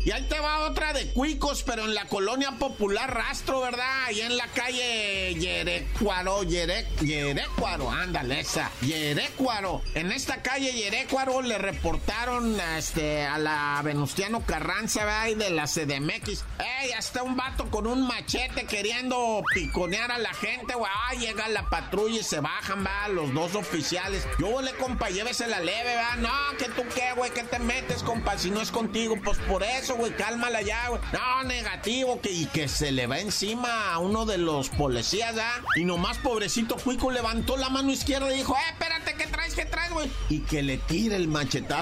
Y 0.04 0.10
ahí 0.10 0.22
te 0.28 0.38
va 0.38 0.68
otra 0.68 0.92
de 0.92 1.12
cuicos, 1.12 1.62
pero 1.62 1.84
en 1.84 1.94
la 1.94 2.04
colonia 2.06 2.52
popular 2.58 3.12
Rastro, 3.14 3.60
¿verdad? 3.60 4.04
Ahí 4.04 4.20
en 4.20 4.36
la 4.36 4.46
calle 4.48 5.34
Yerecuaro, 5.34 6.42
Yere, 6.42 6.86
Yerecuaro, 7.00 7.90
ándale 7.90 8.40
esa, 8.40 8.70
Yerecuaro. 8.82 9.80
En 9.94 10.12
esta 10.12 10.42
calle 10.42 10.72
Yerecuaro 10.72 11.40
le 11.40 11.56
reportaron 11.74 12.58
este, 12.78 13.22
a 13.24 13.36
la 13.38 13.80
Venustiano 13.82 14.44
Carranza, 14.46 15.04
¿verdad? 15.04 15.26
Y 15.28 15.34
de 15.34 15.50
la 15.50 15.64
CDMX. 15.64 16.44
¡Ey! 16.58 16.92
Hasta 16.92 17.22
un 17.22 17.36
vato 17.36 17.68
con 17.70 17.86
un 17.86 18.06
machete 18.06 18.64
queriendo 18.64 19.42
piconear 19.52 20.12
a 20.12 20.18
la 20.18 20.32
gente, 20.34 20.74
güey. 20.74 20.90
Ah, 20.94 21.14
llega 21.14 21.48
la 21.48 21.68
patrulla 21.68 22.20
y 22.20 22.22
se 22.22 22.40
bajan, 22.40 22.84
va, 22.86 23.08
los 23.08 23.34
dos 23.34 23.54
oficiales. 23.56 24.26
Yo 24.38 24.62
le 24.62 24.72
compa, 24.74 25.10
llévese 25.10 25.48
la 25.48 25.60
leve, 25.60 25.96
va. 25.96 26.16
No, 26.16 26.56
que 26.58 26.66
tú 26.66 26.82
qué, 26.94 27.12
güey, 27.16 27.32
que 27.32 27.42
te 27.42 27.58
metes, 27.58 28.02
compa, 28.02 28.38
si 28.38 28.50
no 28.50 28.60
es 28.60 28.70
contigo, 28.70 29.16
pues 29.22 29.38
por 29.38 29.62
eso, 29.62 29.96
güey, 29.96 30.14
cálmala 30.14 30.62
ya, 30.62 30.88
güey. 30.88 31.00
No, 31.12 31.42
negativo, 31.44 32.20
que, 32.20 32.30
y 32.30 32.46
que 32.46 32.68
se 32.68 32.92
le 32.92 33.06
va 33.06 33.18
encima 33.18 33.92
a 33.92 33.98
uno 33.98 34.26
de 34.26 34.38
los 34.38 34.68
policías, 34.68 35.36
¿ah? 35.38 35.62
Y 35.76 35.84
nomás 35.84 36.18
pobrecito 36.18 36.76
Cuico 36.76 37.10
levantó 37.10 37.56
la 37.56 37.68
mano 37.68 37.90
izquierda 37.90 38.32
y 38.32 38.38
dijo, 38.38 38.54
eh, 38.54 38.72
espérate, 38.72 39.14
¿qué 39.14 39.26
traes, 39.26 39.54
qué 39.54 39.64
traes, 39.64 39.92
güey? 39.92 40.10
Y 40.28 40.40
que 40.40 40.62
le 40.62 40.78
tire 40.78 41.16
el 41.16 41.28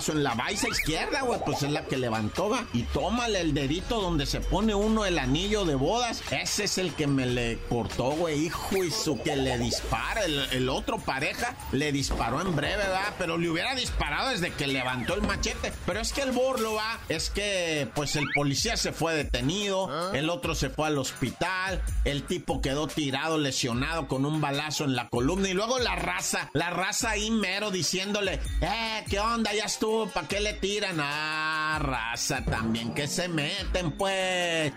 en 0.09 0.23
la 0.23 0.35
baisa 0.35 0.69
izquierda, 0.69 1.23
güey, 1.23 1.41
pues 1.45 1.63
es 1.63 1.71
la 1.71 1.85
que 1.85 1.97
levantó, 1.97 2.49
va. 2.49 2.65
Y 2.73 2.83
tómale 2.85 3.41
el 3.41 3.53
dedito 3.53 4.01
donde 4.01 4.27
se 4.27 4.41
pone 4.41 4.75
uno 4.75 5.05
el 5.05 5.19
anillo 5.19 5.65
de 5.65 5.75
bodas. 5.75 6.23
Ese 6.31 6.65
es 6.65 6.79
el 6.79 6.95
que 6.95 7.07
me 7.07 7.27
le 7.27 7.59
cortó, 7.69 8.11
güey, 8.13 8.47
hijo, 8.47 8.83
y 8.83 8.91
su 8.91 9.21
que 9.21 9.37
le 9.37 9.59
dispara. 9.59 10.25
El, 10.25 10.39
el 10.53 10.69
otro 10.69 10.99
pareja 10.99 11.57
le 11.73 11.93
disparó 11.93 12.41
en 12.41 12.55
breve, 12.55 12.77
¿verdad? 12.77 13.15
Pero 13.19 13.37
le 13.37 13.51
hubiera 13.51 13.75
disparado 13.75 14.31
desde 14.31 14.53
que 14.53 14.67
levantó 14.67 15.15
el 15.15 15.23
machete. 15.23 15.73
Pero 15.85 16.01
es 16.01 16.13
que 16.13 16.23
el 16.23 16.33
borlo, 16.33 16.75
va, 16.75 16.99
es 17.09 17.31
que, 17.31 17.89
pues 17.95 18.17
el 18.17 18.27
policía 18.35 18.77
se 18.77 18.93
fue 18.93 19.15
detenido, 19.15 20.13
el 20.15 20.31
otro 20.31 20.55
se 20.55 20.71
fue 20.71 20.87
al 20.87 20.99
hospital, 20.99 21.83
el 22.05 22.23
tipo 22.25 22.61
quedó 22.61 22.87
tirado, 22.87 23.39
lesionado 23.39 24.09
con 24.09 24.25
un 24.25 24.41
balazo 24.41 24.85
en 24.85 24.97
la 24.97 25.09
columna 25.09 25.49
y 25.49 25.55
luego 25.55 25.79
la 25.79 25.97
raza, 25.97 26.51
la 26.55 26.71
raza 26.71 27.11
ahí 27.11 27.31
mero 27.31 27.71
diciéndole, 27.71 28.41
eh, 28.61 29.05
¿qué 29.09 29.21
onda? 29.21 29.53
Ya 29.53 29.65
estuvo, 29.73 30.07
¿para 30.07 30.29
qué 30.29 30.41
le 30.41 30.53
tiran? 30.55 30.99
Ah, 31.01 31.79
raza 31.81 32.45
también, 32.45 32.93
que 32.95 33.09
se 33.09 33.29
meten 33.29 33.93
pues. 33.93 34.73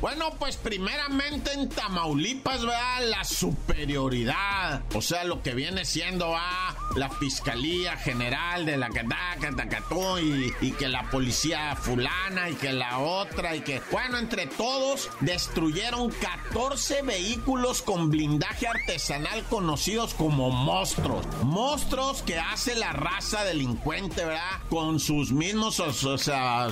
Bueno, 0.00 0.30
pues 0.38 0.56
primeramente 0.56 1.52
en 1.52 1.68
Tamaulipas, 1.68 2.60
¿verdad? 2.60 3.08
La 3.08 3.24
superioridad. 3.24 4.82
O 4.94 5.02
sea, 5.02 5.24
lo 5.24 5.42
que 5.42 5.54
viene 5.54 5.84
siendo 5.84 6.36
a 6.36 6.76
la 6.94 7.10
Fiscalía 7.10 7.96
General 7.96 8.64
de 8.64 8.76
la 8.76 8.90
Catacatacatú 8.90 10.18
y, 10.18 10.54
y 10.60 10.70
que 10.72 10.88
la 10.88 11.10
policía 11.10 11.74
fulana 11.76 12.48
y 12.48 12.54
que 12.54 12.72
la 12.72 12.98
otra 12.98 13.56
y 13.56 13.60
que, 13.60 13.82
bueno, 13.90 14.18
entre 14.18 14.46
todos 14.46 15.10
destruyeron 15.20 16.10
14 16.10 17.02
vehículos 17.02 17.82
con 17.82 18.08
blindaje 18.08 18.68
artesanal 18.68 19.42
conocidos 19.44 20.14
como 20.14 20.50
monstruos. 20.50 21.26
Monstruos 21.42 22.22
que 22.22 22.38
hace 22.38 22.76
la 22.76 22.92
raza 22.92 23.44
delincuente, 23.44 24.24
¿verdad? 24.24 24.60
Con 24.70 25.00
sus 25.00 25.32
mismos 25.32 25.82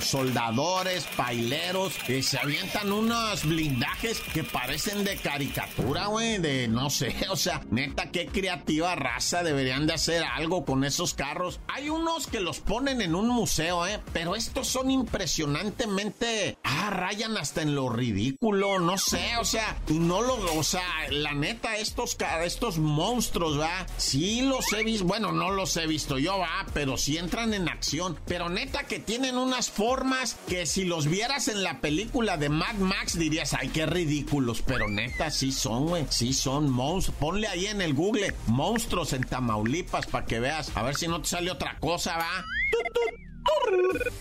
soldadores, 0.01 1.05
paileros, 1.15 1.93
que 2.05 2.23
se 2.23 2.39
avientan 2.39 2.91
unos 3.17 3.45
blindajes 3.45 4.19
que 4.19 4.43
parecen 4.43 5.03
de 5.03 5.17
caricatura, 5.17 6.07
güey, 6.07 6.37
de 6.37 6.67
no 6.67 6.89
sé, 6.89 7.15
o 7.29 7.35
sea, 7.35 7.61
neta, 7.71 8.11
qué 8.11 8.27
creativa 8.27 8.95
raza 8.95 9.43
deberían 9.43 9.87
de 9.87 9.93
hacer 9.93 10.23
algo 10.23 10.65
con 10.65 10.83
esos 10.83 11.13
carros. 11.13 11.59
Hay 11.67 11.89
unos 11.89 12.27
que 12.27 12.39
los 12.39 12.59
ponen 12.59 13.01
en 13.01 13.15
un 13.15 13.27
museo, 13.29 13.87
¿eh? 13.87 13.99
Pero 14.13 14.35
estos 14.35 14.67
son 14.67 14.91
impresionantemente... 14.91 16.57
Ah, 16.63 16.89
rayan 16.89 17.37
hasta 17.37 17.61
en 17.61 17.75
lo 17.75 17.89
ridículo, 17.89 18.79
no 18.79 18.97
sé, 18.97 19.37
o 19.39 19.45
sea, 19.45 19.77
y 19.87 19.99
no 19.99 20.21
lo... 20.21 20.37
O 20.57 20.63
sea, 20.63 20.83
la 21.09 21.33
neta, 21.33 21.77
estos, 21.77 22.17
estos 22.43 22.77
monstruos, 22.77 23.59
¿va? 23.59 23.85
Sí 23.97 24.41
los 24.41 24.71
he 24.73 24.83
visto, 24.83 25.05
bueno, 25.05 25.31
no 25.31 25.51
los 25.51 25.75
he 25.77 25.87
visto 25.87 26.17
yo, 26.17 26.37
va, 26.37 26.65
pero 26.73 26.97
sí 26.97 27.17
entran 27.17 27.53
en 27.53 27.69
acción. 27.69 28.17
Pero 28.27 28.49
neta 28.49 28.83
que 28.83 28.99
tienen 28.99 29.37
unas 29.37 29.69
formas 29.69 30.37
que 30.47 30.65
si 30.65 30.85
los 30.85 31.07
vieras 31.07 31.47
en 31.47 31.63
la 31.63 31.81
película 31.81 32.37
de 32.37 32.49
Mad 32.49 32.75
Max 32.75 33.06
dirías, 33.13 33.53
ay, 33.53 33.69
qué 33.69 33.85
ridículos. 33.85 34.61
Pero 34.61 34.87
neta, 34.89 35.29
sí 35.31 35.51
son, 35.51 35.87
güey, 35.87 36.05
sí 36.09 36.33
son 36.33 36.69
monstruos. 36.69 37.17
Ponle 37.19 37.47
ahí 37.47 37.67
en 37.67 37.81
el 37.81 37.93
Google, 37.93 38.33
monstruos 38.47 39.13
en 39.13 39.23
Tamaulipas 39.23 40.07
para 40.07 40.25
que 40.25 40.39
veas. 40.39 40.71
A 40.75 40.83
ver 40.83 40.95
si 40.95 41.07
no 41.07 41.21
te 41.21 41.27
sale 41.27 41.51
otra 41.51 41.77
cosa, 41.79 42.17
va. 42.17 42.45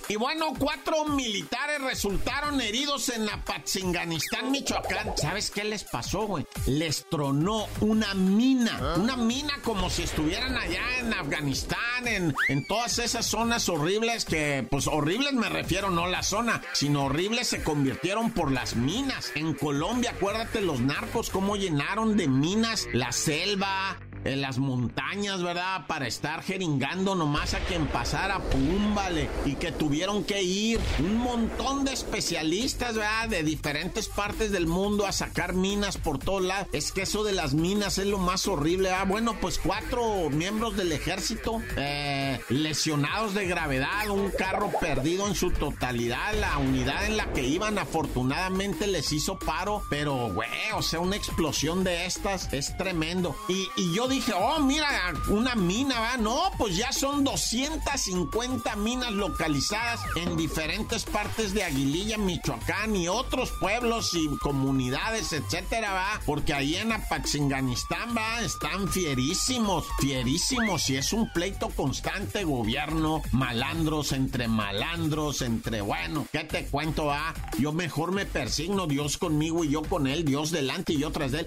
Y 0.08 0.16
bueno, 0.16 0.54
cuatro 0.56 1.04
militares 1.04 1.80
resultaron 1.80 2.60
heridos 2.60 3.08
en 3.08 3.28
Apatzinganistán, 3.28 4.52
Michoacán. 4.52 5.16
¿Sabes 5.16 5.50
qué 5.50 5.64
les 5.64 5.82
pasó, 5.82 6.26
güey? 6.26 6.46
Les 6.66 7.04
tronó 7.10 7.66
una 7.80 8.14
mina. 8.14 8.94
Una 8.96 9.16
mina 9.16 9.54
como 9.64 9.90
si 9.90 10.04
estuvieran 10.04 10.56
allá 10.56 11.00
en 11.00 11.12
Afganistán, 11.12 12.06
en, 12.06 12.34
en 12.48 12.66
todas 12.68 13.00
esas 13.00 13.26
zonas 13.26 13.68
horribles 13.68 14.24
que, 14.24 14.66
pues 14.70 14.86
horribles 14.86 15.32
me 15.32 15.48
refiero, 15.48 15.90
no 15.90 16.06
la 16.06 16.22
zona, 16.22 16.62
sino 16.72 17.06
horribles 17.06 17.48
se 17.48 17.64
convirtieron 17.64 18.30
por 18.30 18.52
las 18.52 18.76
minas. 18.76 19.32
En 19.34 19.54
Colombia, 19.54 20.12
acuérdate 20.12 20.60
los 20.60 20.80
narcos, 20.80 21.30
cómo 21.30 21.56
llenaron 21.56 22.16
de 22.16 22.28
minas 22.28 22.86
la 22.92 23.10
selva, 23.10 23.98
en 24.26 24.40
las 24.40 24.58
montañas, 24.58 25.42
¿verdad? 25.42 25.86
Para 25.86 26.06
estar 26.06 26.42
jeringando 26.42 27.14
nomás 27.14 27.54
a 27.54 27.60
quien 27.60 27.86
pasara, 27.86 28.40
pum, 28.40 28.94
vale. 28.94 29.28
Y 29.44 29.54
que 29.54 29.72
tuvieron 29.72 30.24
que 30.24 30.42
ir 30.42 30.80
un 30.98 31.16
montón 31.16 31.84
de 31.84 31.92
especialistas, 31.92 32.94
¿verdad? 32.96 33.28
De 33.28 33.42
diferentes 33.42 34.08
partes 34.08 34.52
del 34.52 34.66
mundo 34.66 35.06
a 35.06 35.12
sacar 35.12 35.54
minas 35.54 35.96
por 35.96 36.18
todos 36.18 36.42
lados. 36.42 36.68
Es 36.72 36.92
que 36.92 37.02
eso 37.02 37.24
de 37.24 37.32
las 37.32 37.54
minas 37.54 37.98
es 37.98 38.06
lo 38.06 38.18
más 38.18 38.46
horrible, 38.46 38.90
¿verdad? 38.90 39.06
Bueno, 39.06 39.36
pues 39.40 39.58
cuatro 39.58 40.30
miembros 40.30 40.76
del 40.76 40.92
ejército 40.92 41.62
eh, 41.76 42.40
lesionados 42.48 43.34
de 43.34 43.46
gravedad, 43.46 44.08
un 44.10 44.30
carro 44.30 44.70
perdido 44.80 45.26
en 45.26 45.34
su 45.34 45.50
totalidad, 45.50 46.34
la 46.40 46.58
unidad 46.58 47.06
en 47.06 47.16
la 47.16 47.32
que 47.32 47.46
iban 47.46 47.78
afortunadamente 47.78 48.86
les 48.86 49.12
hizo 49.12 49.38
paro, 49.38 49.82
pero, 49.90 50.32
güey, 50.32 50.48
o 50.74 50.82
sea, 50.82 51.00
una 51.00 51.16
explosión 51.16 51.84
de 51.84 52.06
estas 52.06 52.52
es 52.52 52.76
tremendo. 52.76 53.36
Y, 53.48 53.68
y 53.76 53.94
yo 53.94 54.08
dije, 54.16 54.32
oh, 54.34 54.60
mira, 54.60 55.12
una 55.28 55.54
mina, 55.54 56.00
¿va? 56.00 56.16
No, 56.16 56.50
pues 56.56 56.76
ya 56.76 56.90
son 56.90 57.22
250 57.22 58.74
minas 58.76 59.12
localizadas 59.12 60.00
en 60.16 60.36
diferentes 60.36 61.04
partes 61.04 61.52
de 61.52 61.62
Aguililla, 61.62 62.16
Michoacán 62.16 62.96
y 62.96 63.08
otros 63.08 63.52
pueblos 63.60 64.14
y 64.14 64.26
comunidades, 64.38 65.32
etcétera, 65.32 65.92
va. 65.92 66.20
Porque 66.24 66.54
ahí 66.54 66.76
en 66.76 66.92
Apaxinganistán, 66.92 68.16
va, 68.16 68.40
están 68.40 68.88
fierísimos, 68.88 69.84
fierísimos. 70.00 70.88
Y 70.88 70.96
es 70.96 71.12
un 71.12 71.30
pleito 71.32 71.68
constante, 71.68 72.44
gobierno, 72.44 73.20
malandros 73.32 74.12
entre 74.12 74.48
malandros, 74.48 75.42
entre, 75.42 75.82
bueno, 75.82 76.26
¿qué 76.32 76.44
te 76.44 76.64
cuento, 76.66 77.06
va? 77.06 77.34
Yo 77.58 77.72
mejor 77.72 78.12
me 78.12 78.24
persigno, 78.24 78.86
Dios 78.86 79.18
conmigo 79.18 79.62
y 79.62 79.68
yo 79.68 79.82
con 79.82 80.06
él, 80.06 80.24
Dios 80.24 80.50
delante 80.50 80.94
y 80.94 81.00
yo 81.00 81.12
tras 81.12 81.32
de 81.32 81.40
él. 81.40 81.46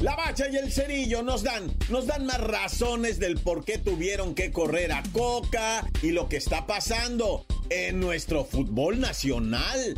La 0.00 0.14
bacha 0.14 0.48
y 0.48 0.56
el 0.56 0.70
cerillo 0.70 1.24
nos 1.24 1.42
dan, 1.42 1.74
nos 1.88 2.06
dan 2.06 2.24
más 2.24 2.40
razones 2.40 3.18
del 3.18 3.36
por 3.36 3.64
qué 3.64 3.78
tuvieron 3.78 4.36
que 4.36 4.52
correr 4.52 4.92
a 4.92 5.02
Coca 5.12 5.84
y 6.02 6.12
lo 6.12 6.28
que 6.28 6.36
está 6.36 6.66
pasando 6.66 7.44
en 7.68 7.98
nuestro 7.98 8.44
fútbol 8.44 9.00
nacional. 9.00 9.96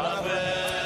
A 0.00 0.83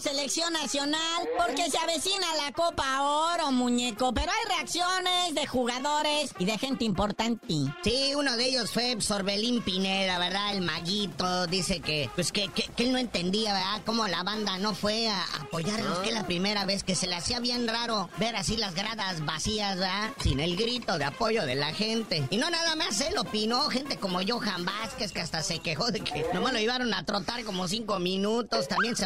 selección 0.00 0.52
nacional 0.52 1.28
porque 1.38 1.70
se 1.70 1.78
avecina 1.78 2.26
la 2.44 2.52
Copa 2.52 3.02
Oro, 3.02 3.50
muñeco. 3.52 4.12
Pero 4.12 4.30
hay 4.30 4.56
reacciones 4.56 5.34
de 5.34 5.46
jugadores 5.46 6.32
y 6.38 6.44
de 6.44 6.58
gente 6.58 6.84
importante. 6.84 7.46
Sí, 7.82 8.14
uno 8.16 8.36
de 8.36 8.46
ellos 8.46 8.70
fue 8.70 9.00
Sorbelín 9.00 9.62
Pineda, 9.62 10.18
¿verdad? 10.18 10.54
El 10.54 10.62
maguito. 10.62 11.46
Dice 11.46 11.80
que, 11.80 12.10
pues 12.14 12.32
que, 12.32 12.48
que, 12.48 12.84
él 12.84 12.92
no 12.92 12.98
entendía, 12.98 13.52
¿verdad? 13.52 13.82
Cómo 13.84 14.06
la 14.06 14.22
banda 14.22 14.58
no 14.58 14.74
fue 14.74 15.08
a 15.08 15.22
apoyarlos, 15.40 15.98
que 16.00 16.08
es 16.08 16.14
la 16.14 16.26
primera 16.26 16.64
vez 16.64 16.84
que 16.84 16.94
se 16.94 17.06
le 17.06 17.14
hacía 17.14 17.40
bien 17.40 17.66
raro 17.66 18.10
ver 18.18 18.36
así 18.36 18.56
las 18.56 18.74
gradas 18.74 19.24
vacías, 19.24 19.76
¿verdad? 19.78 20.12
Sin 20.22 20.40
el 20.40 20.56
grito 20.56 20.98
de 20.98 21.04
apoyo 21.04 21.46
de 21.46 21.54
la 21.54 21.72
gente. 21.72 22.26
Y 22.30 22.36
no 22.36 22.50
nada 22.50 22.76
más 22.76 23.00
él 23.00 23.16
opinó, 23.18 23.68
gente 23.70 23.96
como 23.96 24.20
Johan 24.26 24.64
Vázquez, 24.64 25.12
que 25.12 25.20
hasta 25.20 25.42
se 25.42 25.58
quejó 25.60 25.90
de 25.90 26.00
que 26.00 26.26
nomás 26.34 26.52
lo 26.52 26.58
llevaron 26.58 26.92
a 26.92 27.04
trotar 27.04 27.44
como 27.44 27.68
cinco 27.68 27.98
minutos. 27.98 28.68
También 28.68 28.96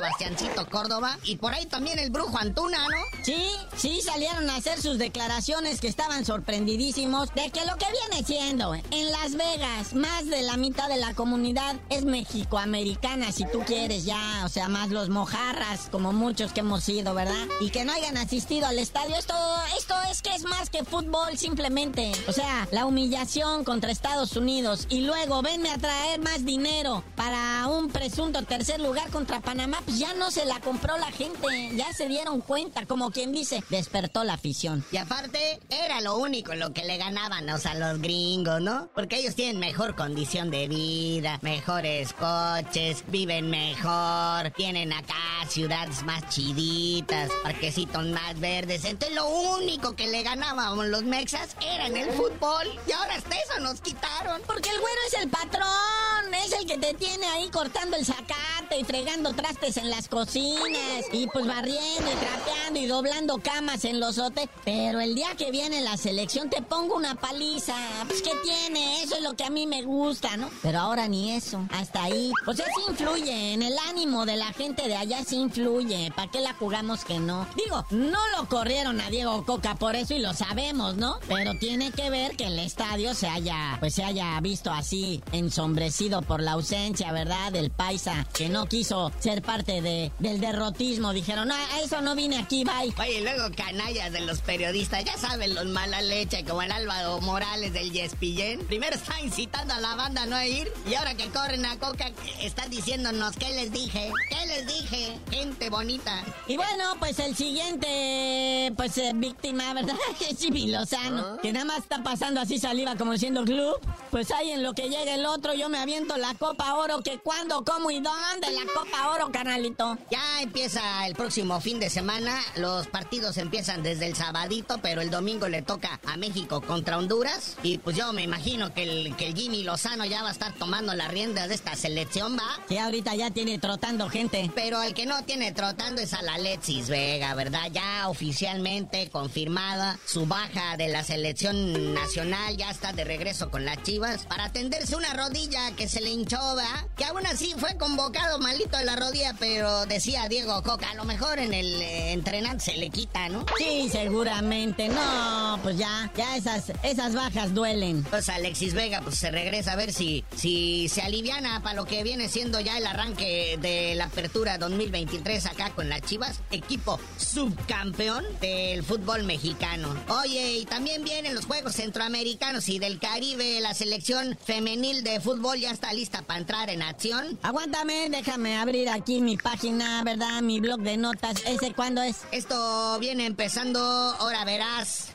Córdoba. 0.71 1.19
Y 1.25 1.37
por 1.37 1.55
ahí 1.55 1.66
también 1.66 1.99
el 1.99 2.11
brujo 2.11 2.38
Antuna, 2.38 2.79
¿no? 2.79 3.25
Sí, 3.25 3.51
sí, 3.77 4.01
salieron 4.03 4.49
a 4.51 4.57
hacer 4.57 4.81
sus 4.81 4.99
declaraciones 4.99 5.81
que 5.81 5.88
estaban 5.88 6.25
sorprendidísimos 6.25 7.35
de 7.35 7.51
que 7.51 7.64
lo 7.66 7.77
que 7.77 7.87
viene 7.90 8.25
siendo 8.25 8.75
en 8.75 9.11
Las 9.11 9.35
Vegas, 9.35 9.95
más 9.95 10.27
de 10.27 10.43
la 10.43 10.57
mitad 10.57 10.88
de 10.88 10.97
la 10.97 11.14
comunidad 11.14 11.77
es 11.88 12.05
mexicoamericana, 12.05 13.33
si 13.33 13.45
tú 13.47 13.61
quieres 13.66 14.05
ya, 14.05 14.43
o 14.45 14.49
sea, 14.49 14.69
más 14.69 14.90
los 14.90 15.09
mojarras, 15.09 15.88
como 15.90 16.12
muchos 16.12 16.53
que 16.53 16.61
hemos 16.61 16.85
sido, 16.85 17.14
¿verdad? 17.14 17.47
Y 17.61 17.71
que 17.71 17.85
no 17.85 17.93
hayan 17.93 18.16
asistido 18.16 18.66
al 18.66 18.79
estadio. 18.79 19.16
Esto, 19.16 19.35
esto 19.77 19.95
es 20.11 20.23
que 20.23 20.35
es 20.35 20.45
más 20.45 20.71
que 20.71 20.85
fútbol, 20.85 21.37
simplemente. 21.37 22.12
O 22.29 22.33
sea, 22.33 22.69
la 22.71 22.87
humillación 22.87 23.64
contra 23.64 23.90
Estados 23.90 24.37
Unidos 24.37 24.87
y 24.88 25.01
luego 25.03 25.43
venme 25.43 25.71
a 25.71 25.79
traer 25.79 26.21
más 26.21 26.45
dinero 26.45 27.03
para 27.16 27.66
un 27.66 27.88
presunto 27.88 28.43
tercer 28.43 28.81
lugar 28.81 29.11
contra 29.11 29.40
Panamá, 29.40 29.81
pues 29.85 29.99
ya 29.99 30.14
no 30.14 30.19
se 30.30 30.44
la 30.44 30.61
compró 30.61 30.98
la 30.98 31.11
gente, 31.12 31.70
ya 31.74 31.92
se 31.92 32.09
dieron 32.09 32.40
cuenta, 32.40 32.85
como 32.87 33.11
quien 33.11 33.33
dice, 33.33 33.62
despertó 33.68 34.24
la 34.24 34.35
afición. 34.35 34.85
Y 34.92 34.96
aparte, 34.96 35.61
era 35.70 36.00
lo 36.00 36.16
único 36.16 36.54
lo 36.54 36.72
que 36.72 36.85
le 36.85 36.98
ganaban, 36.98 37.48
o 37.48 37.59
sea, 37.59 37.74
los 37.74 38.00
gringos, 38.00 38.61
¿no? 38.61 38.90
Porque 38.94 39.18
ellos 39.18 39.35
tienen 39.35 39.59
mejor 39.59 39.94
condición 39.94 40.50
de 40.50 40.68
vida, 40.68 41.38
mejores 41.42 42.12
coches, 42.12 43.04
viven 43.09 43.50
mejor, 43.50 44.50
tienen 44.56 44.92
acá 44.92 45.14
ciudades 45.48 46.02
más 46.04 46.28
chiditas, 46.28 47.30
parquecitos 47.42 48.06
más 48.06 48.38
verdes. 48.38 48.85
Entonces 48.85 49.14
lo 49.16 49.28
único 49.28 49.96
que 49.96 50.06
le 50.06 50.22
ganábamos 50.22 50.87
los 50.87 51.02
mexas 51.02 51.56
era 51.61 51.87
en 51.87 51.96
el 51.96 52.11
fútbol. 52.11 52.66
Y 52.87 52.92
ahora 52.92 53.14
hasta 53.14 53.35
eso 53.35 53.61
nos 53.61 53.80
quitaron. 53.80 54.40
Porque 54.46 54.70
el 54.70 54.78
güero 54.80 55.00
es 55.09 55.14
el 55.22 55.28
patrón, 55.28 56.35
es 56.44 56.52
el 56.52 56.66
que 56.66 56.78
te 56.78 56.94
tiene 56.94 57.26
ahí 57.26 57.48
cortando 57.50 57.96
el 57.96 58.04
zacate 58.04 58.78
y 58.78 58.85
fregando 58.85 59.33
trastes 59.35 59.76
en 59.76 59.90
cocinas 60.08 61.04
y 61.12 61.26
pues 61.26 61.46
barriendo 61.46 62.10
y 62.10 62.16
trapeando 62.16 62.80
y 62.80 62.86
doblando 62.86 63.38
camas 63.38 63.84
en 63.84 64.00
los 64.00 64.18
hoteles. 64.18 64.50
Pero 64.64 65.00
el 65.00 65.14
día 65.14 65.34
que 65.36 65.50
viene 65.50 65.80
la 65.80 65.96
selección 65.96 66.50
te 66.50 66.62
pongo 66.62 66.96
una 66.96 67.14
paliza. 67.14 67.74
Pues 68.06 68.22
¿qué 68.22 68.32
tiene? 68.42 69.02
Eso 69.02 69.16
es 69.16 69.22
lo 69.22 69.34
que 69.34 69.44
a 69.44 69.50
mí 69.50 69.66
me 69.66 69.82
gusta, 69.82 70.36
¿no? 70.36 70.50
Pero 70.62 70.78
ahora 70.78 71.08
ni 71.08 71.32
eso. 71.32 71.66
Hasta 71.72 72.04
ahí. 72.04 72.32
O 72.46 72.54
sea, 72.54 72.66
sí 72.66 72.82
influye. 72.88 73.54
En 73.54 73.62
el 73.62 73.74
ánimo 73.88 74.26
de 74.26 74.36
la 74.36 74.52
gente 74.52 74.88
de 74.88 74.96
allá 74.96 75.24
sí 75.24 75.36
influye. 75.36 76.12
¿Para 76.14 76.30
qué 76.30 76.40
la 76.40 76.54
jugamos 76.54 77.04
que 77.04 77.18
no? 77.18 77.46
Digo, 77.56 77.84
no 77.90 78.18
lo 78.36 78.48
corrieron 78.48 79.00
a 79.00 79.10
Diego 79.10 79.44
Coca 79.44 79.74
por 79.74 79.96
eso 79.96 80.14
y 80.14 80.18
lo 80.18 80.34
sabemos, 80.34 80.96
¿no? 80.96 81.18
Pero 81.28 81.54
tiene 81.58 81.90
que 81.90 82.10
ver 82.10 82.36
que 82.36 82.46
el 82.46 82.58
estadio 82.58 83.14
se 83.14 83.28
haya, 83.28 83.76
pues 83.80 83.94
se 83.94 84.04
haya 84.04 84.38
visto 84.40 84.70
así 84.70 85.22
ensombrecido 85.32 86.22
por 86.22 86.40
la 86.40 86.52
ausencia 86.52 87.10
¿verdad? 87.12 87.52
Del 87.52 87.70
paisa 87.70 88.26
que 88.34 88.48
no 88.48 88.66
quiso 88.66 89.12
ser 89.18 89.42
parte 89.42 89.82
de, 89.82 89.89
del 90.18 90.40
derrotismo. 90.40 91.12
Dijeron, 91.12 91.48
no, 91.48 91.55
a 91.55 91.81
eso 91.81 92.00
no 92.00 92.14
vine 92.14 92.38
aquí, 92.38 92.64
bye. 92.64 92.92
Oye, 92.98 93.20
luego 93.22 93.55
canallas 93.55 94.12
de 94.12 94.20
los 94.20 94.40
periodistas, 94.40 95.05
ya 95.05 95.16
saben, 95.16 95.55
los 95.55 95.66
mala 95.66 96.00
leche, 96.03 96.44
como 96.44 96.62
el 96.62 96.72
Álvaro 96.72 97.20
Morales 97.20 97.72
del 97.72 97.92
Yespillén. 97.92 98.66
Primero 98.66 98.96
está 98.96 99.20
incitando 99.20 99.74
a 99.74 99.81
la 99.81 99.94
banda 99.94 100.22
a 100.22 100.26
no 100.26 100.42
ir 100.42 100.70
y 100.88 100.94
ahora 100.94 101.14
que 101.14 101.29
corren 101.29 101.64
a 101.66 101.79
Coca 101.79 102.11
están 102.40 102.70
diciéndonos, 102.70 103.37
¿qué 103.37 103.50
les 103.50 103.72
dije? 103.72 104.11
¿Qué 104.29 104.46
les 104.46 104.66
dije? 104.66 105.18
Gente 105.31 105.70
bonita. 105.70 106.24
Y 106.46 106.57
bueno, 106.57 106.94
pues 106.98 107.18
el 107.18 107.37
siguiente, 107.37 108.72
pues 108.76 108.96
eh, 108.98 109.12
víctima, 109.14 109.72
¿verdad? 109.74 109.94
Que 110.18 110.31
es 110.31 110.38
Jimmy 110.38 110.66
Lozano, 110.66 111.35
¿Ah? 111.35 111.38
que 111.40 111.53
nada 111.53 111.64
más 111.64 111.79
está 111.79 112.03
pasando 112.03 112.40
así 112.40 112.59
saliva 112.59 112.96
como 112.96 113.12
diciendo 113.12 113.44
club. 113.44 113.79
Pues 114.11 114.31
ahí 114.33 114.50
en 114.50 114.62
lo 114.62 114.74
que 114.74 114.88
llega 114.88 115.14
el 115.14 115.24
otro, 115.24 115.55
yo 115.55 115.68
me 115.68 115.79
aviento 115.79 116.16
la 116.16 116.35
Copa 116.35 116.74
Oro, 116.74 117.03
que 117.03 117.18
cuándo, 117.18 117.64
cómo 117.64 117.90
y 117.90 118.00
dónde 118.00 118.50
la 118.50 118.62
Copa 118.74 119.11
Oro, 119.14 119.31
canalito. 119.33 119.80
Ya 120.11 120.43
empieza 120.43 121.07
el 121.07 121.14
próximo 121.14 121.59
fin 121.61 121.81
de 121.81 121.88
semana, 121.88 122.38
los 122.57 122.87
partidos 122.88 123.38
empiezan 123.38 123.83
desde 123.83 124.07
el 124.09 124.14
sabadito, 124.14 124.79
pero 124.83 125.01
el 125.01 125.11
domingo 125.11 125.49
le 125.49 125.62
toca 125.62 125.99
a 126.07 126.19
México 126.19 126.61
contra 126.61 126.99
Honduras. 126.99 127.57
Y 127.62 127.79
pues 127.79 127.97
yo 127.97 128.12
me 128.12 128.23
imagino 128.23 128.75
que 128.75 128.83
el, 128.83 129.16
que 129.16 129.29
el 129.29 129.35
Jimmy 129.35 129.62
Lozano 129.62 130.05
ya 130.05 130.23
va 130.23 130.29
a 130.29 130.33
estar 130.33 130.53
tomando 130.53 130.93
las 130.93 131.09
riendas 131.09 131.49
de 131.49 131.55
esta 131.55 131.77
selección, 131.77 132.37
¿va? 132.37 132.62
Que 132.69 132.79
ahorita 132.79 133.14
ya 133.14 133.31
tiene 133.31 133.59
trotando 133.59 134.11
gente. 134.11 134.51
Pero 134.55 134.83
el 134.83 134.93
que 134.93 135.07
no 135.07 135.25
tiene 135.25 135.53
trotando 135.53 136.03
es 136.03 136.12
a 136.12 136.21
la 136.21 136.35
Alexis 136.35 136.90
Vega, 136.90 137.33
¿verdad? 137.35 137.71
Ya 137.73 138.09
oficialmente 138.09 139.09
confirmada 139.09 139.99
su 140.05 140.27
baja 140.27 140.77
de 140.77 140.88
la 140.88 141.05
selección 141.05 141.95
nacional, 141.95 142.55
ya 142.59 142.71
está 142.71 142.93
de 142.93 143.05
regreso 143.05 143.51
con 143.51 143.64
las 143.64 143.83
chivas 143.83 144.27
para 144.27 144.45
atenderse 144.45 144.95
una 144.95 145.14
rodilla 145.14 145.75
que 145.75 145.88
se 145.88 146.03
le 146.03 146.11
hinchó, 146.11 146.55
¿verdad? 146.55 146.87
Que 146.99 147.07
aún 147.07 147.25
así 147.27 147.55
fue 147.57 147.79
convocado 147.79 148.38
malito 148.38 148.77
de 148.77 148.85
la 148.85 148.97
rodilla, 148.97 149.35
pero 149.38 149.69
decía 149.87 150.28
Diego 150.28 150.62
Coca, 150.62 150.90
a 150.90 150.94
lo 150.94 151.04
mejor 151.04 151.38
en 151.38 151.54
el 151.54 151.80
eh, 151.80 152.12
entrenante 152.12 152.64
se 152.64 152.76
le 152.76 152.90
quita, 152.90 153.28
¿no? 153.28 153.44
Sí, 153.59 153.88
seguramente. 153.90 154.88
No, 154.88 155.59
pues 155.62 155.76
ya, 155.76 156.11
ya 156.16 156.37
esas, 156.37 156.72
esas 156.83 157.14
bajas 157.14 157.54
duelen. 157.54 158.04
Pues 158.04 158.28
Alexis 158.28 158.74
Vega 158.74 159.00
pues 159.02 159.16
se 159.16 159.30
regresa 159.30 159.72
a 159.72 159.76
ver 159.76 159.92
si, 159.92 160.24
si 160.37 160.88
se 160.88 161.02
aliviana 161.02 161.62
para 161.62 161.74
lo 161.76 161.85
que 161.85 162.02
viene 162.02 162.28
siendo 162.28 162.61
ya 162.61 162.78
el 162.78 162.87
arranque 162.87 163.59
de 163.61 163.94
la 163.94 164.04
apertura 164.04 164.59
2023 164.59 165.46
acá 165.46 165.70
con 165.70 165.88
las 165.88 166.02
Chivas, 166.02 166.40
equipo 166.50 166.98
subcampeón 167.16 168.24
del 168.40 168.83
fútbol 168.83 169.24
mexicano. 169.24 169.94
Oye, 170.22 170.59
y 170.59 170.64
también 170.64 171.04
vienen 171.04 171.35
los 171.35 171.46
Juegos 171.46 171.74
Centroamericanos 171.74 172.68
y 172.68 172.78
del 172.78 172.98
Caribe, 172.98 173.61
la 173.61 173.74
selección 173.74 174.37
femenil 174.44 175.04
de 175.04 175.20
fútbol 175.20 175.59
ya 175.59 175.70
está 175.70 175.92
lista 175.92 176.22
para 176.22 176.40
entrar 176.40 176.70
en 176.70 176.83
acción. 176.83 177.38
Aguántame, 177.42 178.09
déjame 178.11 178.56
abrir 178.56 178.88
aquí 178.88 179.20
mi 179.20 179.37
página, 179.37 179.60
¿verdad? 180.05 180.40
Mi 180.40 180.59
blog 180.59 180.81
de 180.81 180.96
notas. 180.96 181.42
¿Ese 181.44 181.75
cuándo 181.75 182.01
es? 182.01 182.23
Esto 182.33 182.99
viene 182.99 183.27
empezando, 183.27 183.79
ahora 183.79 184.42
verás, 184.46 185.09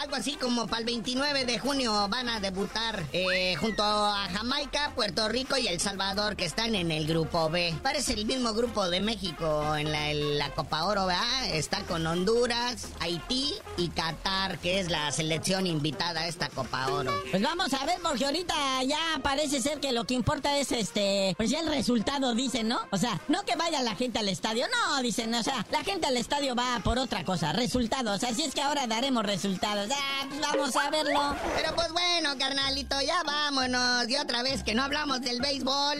algo 0.00 0.16
así 0.16 0.32
como 0.32 0.66
para 0.66 0.80
el 0.80 0.86
29 0.86 1.44
de 1.44 1.58
junio 1.60 2.08
van 2.08 2.28
a 2.28 2.40
debutar 2.40 3.04
eh, 3.12 3.54
junto 3.60 3.84
a 3.84 4.28
Jamaica, 4.32 4.90
Puerto 4.96 5.28
Rico 5.28 5.56
y 5.56 5.68
El 5.68 5.78
Salvador, 5.78 6.34
que 6.34 6.44
están 6.44 6.74
en 6.74 6.90
el 6.90 7.06
grupo 7.06 7.48
B. 7.48 7.74
Parece 7.80 8.14
el 8.14 8.26
mismo 8.26 8.52
grupo 8.54 8.90
de 8.90 9.00
México 9.00 9.76
en 9.76 9.92
la, 9.92 10.50
Copa 10.50 10.84
Oro, 10.84 11.06
¿verdad? 11.06 11.46
Está 11.52 11.82
con 11.84 12.04
Honduras, 12.04 12.88
Haití 12.98 13.54
y 13.76 13.88
Qatar, 13.88 14.58
que 14.58 14.80
es 14.80 14.90
la 14.90 15.12
selección 15.12 15.66
invitada 15.66 16.22
a 16.22 16.26
esta 16.26 16.48
Copa 16.48 16.88
Oro. 16.88 17.12
Pues 17.30 17.42
vamos 17.42 17.72
a 17.72 17.86
ver, 17.86 18.00
porque 18.02 18.24
ahorita 18.24 18.82
ya 18.82 19.20
parece 19.22 19.62
ser 19.62 19.78
que 19.78 19.92
lo 19.92 20.04
que 20.04 20.14
importa 20.14 20.58
es 20.58 20.72
este, 20.72 21.34
pues 21.36 21.50
ya 21.50 21.60
el 21.60 21.68
resultado, 21.68 22.34
dicen, 22.34 22.66
¿no? 22.68 22.80
O 22.90 22.96
sea, 22.96 23.20
no 23.28 23.44
que 23.44 23.54
vaya 23.54 23.80
la 23.82 23.91
gente 23.94 24.18
al 24.18 24.28
estadio, 24.28 24.66
no, 24.68 25.02
dicen, 25.02 25.34
o 25.34 25.42
sea, 25.42 25.66
la 25.70 25.82
gente 25.84 26.06
al 26.06 26.16
estadio 26.16 26.54
va 26.54 26.80
por 26.82 26.98
otra 26.98 27.24
cosa, 27.24 27.52
resultados. 27.52 28.22
Así 28.24 28.42
es 28.42 28.54
que 28.54 28.62
ahora 28.62 28.86
daremos 28.86 29.24
resultados. 29.24 29.88
Ah, 29.92 30.26
pues 30.28 30.40
vamos 30.40 30.76
a 30.76 30.90
verlo. 30.90 31.36
Pero 31.56 31.74
pues 31.74 31.92
bueno, 31.92 32.36
carnalito, 32.38 33.00
ya 33.00 33.22
vámonos. 33.24 34.08
Y 34.08 34.16
otra 34.16 34.42
vez 34.42 34.62
que 34.62 34.74
no 34.74 34.82
hablamos 34.82 35.20
del 35.20 35.40
béisbol. 35.40 35.98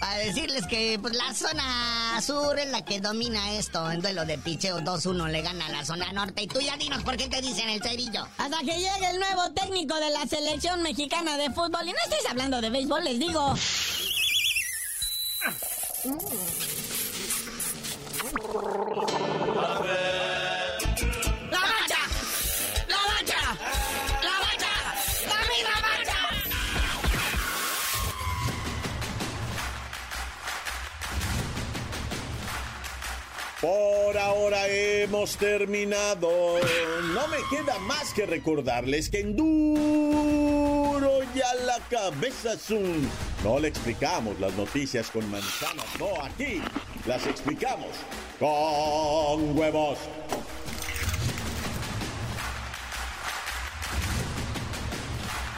Para 0.00 0.18
decirles 0.18 0.66
que 0.66 0.98
pues, 1.00 1.14
la 1.14 1.32
zona 1.32 2.20
sur 2.20 2.58
es 2.58 2.70
la 2.70 2.84
que 2.84 3.00
domina 3.00 3.52
esto. 3.52 3.90
En 3.90 4.00
duelo 4.00 4.24
de 4.24 4.38
picheo 4.38 4.80
2-1 4.80 5.30
le 5.30 5.42
gana 5.42 5.66
a 5.66 5.70
la 5.70 5.84
zona 5.84 6.12
norte. 6.12 6.42
Y 6.42 6.46
tú 6.46 6.60
ya 6.60 6.76
dinos 6.76 7.02
por 7.02 7.16
qué 7.16 7.28
te 7.28 7.40
dicen 7.40 7.68
el 7.68 7.82
cerillo. 7.82 8.26
Hasta 8.38 8.58
que 8.58 8.78
llegue 8.78 9.10
el 9.10 9.18
nuevo 9.18 9.50
técnico 9.52 9.94
de 9.96 10.10
la 10.10 10.26
selección 10.26 10.82
mexicana 10.82 11.36
de 11.36 11.50
fútbol. 11.50 11.88
Y 11.88 11.92
no 11.92 11.98
estés 12.04 12.30
hablando 12.30 12.60
de 12.60 12.70
béisbol, 12.70 13.04
les 13.04 13.18
digo. 13.18 13.54
Por 33.64 34.18
ahora 34.18 34.68
hemos 34.68 35.38
terminado. 35.38 36.58
No 37.14 37.28
me 37.28 37.38
queda 37.48 37.78
más 37.78 38.12
que 38.12 38.26
recordarles 38.26 39.08
que 39.08 39.20
en 39.20 39.34
duro 39.34 41.20
ya 41.34 41.54
la 41.64 41.78
cabeza 41.88 42.58
zoom. 42.58 43.08
No 43.42 43.58
le 43.58 43.68
explicamos 43.68 44.38
las 44.38 44.52
noticias 44.54 45.10
con 45.10 45.30
manzanas, 45.30 45.86
no, 45.98 46.22
aquí 46.22 46.60
las 47.06 47.26
explicamos 47.26 47.88
con 48.38 49.56
huevos. 49.58 49.98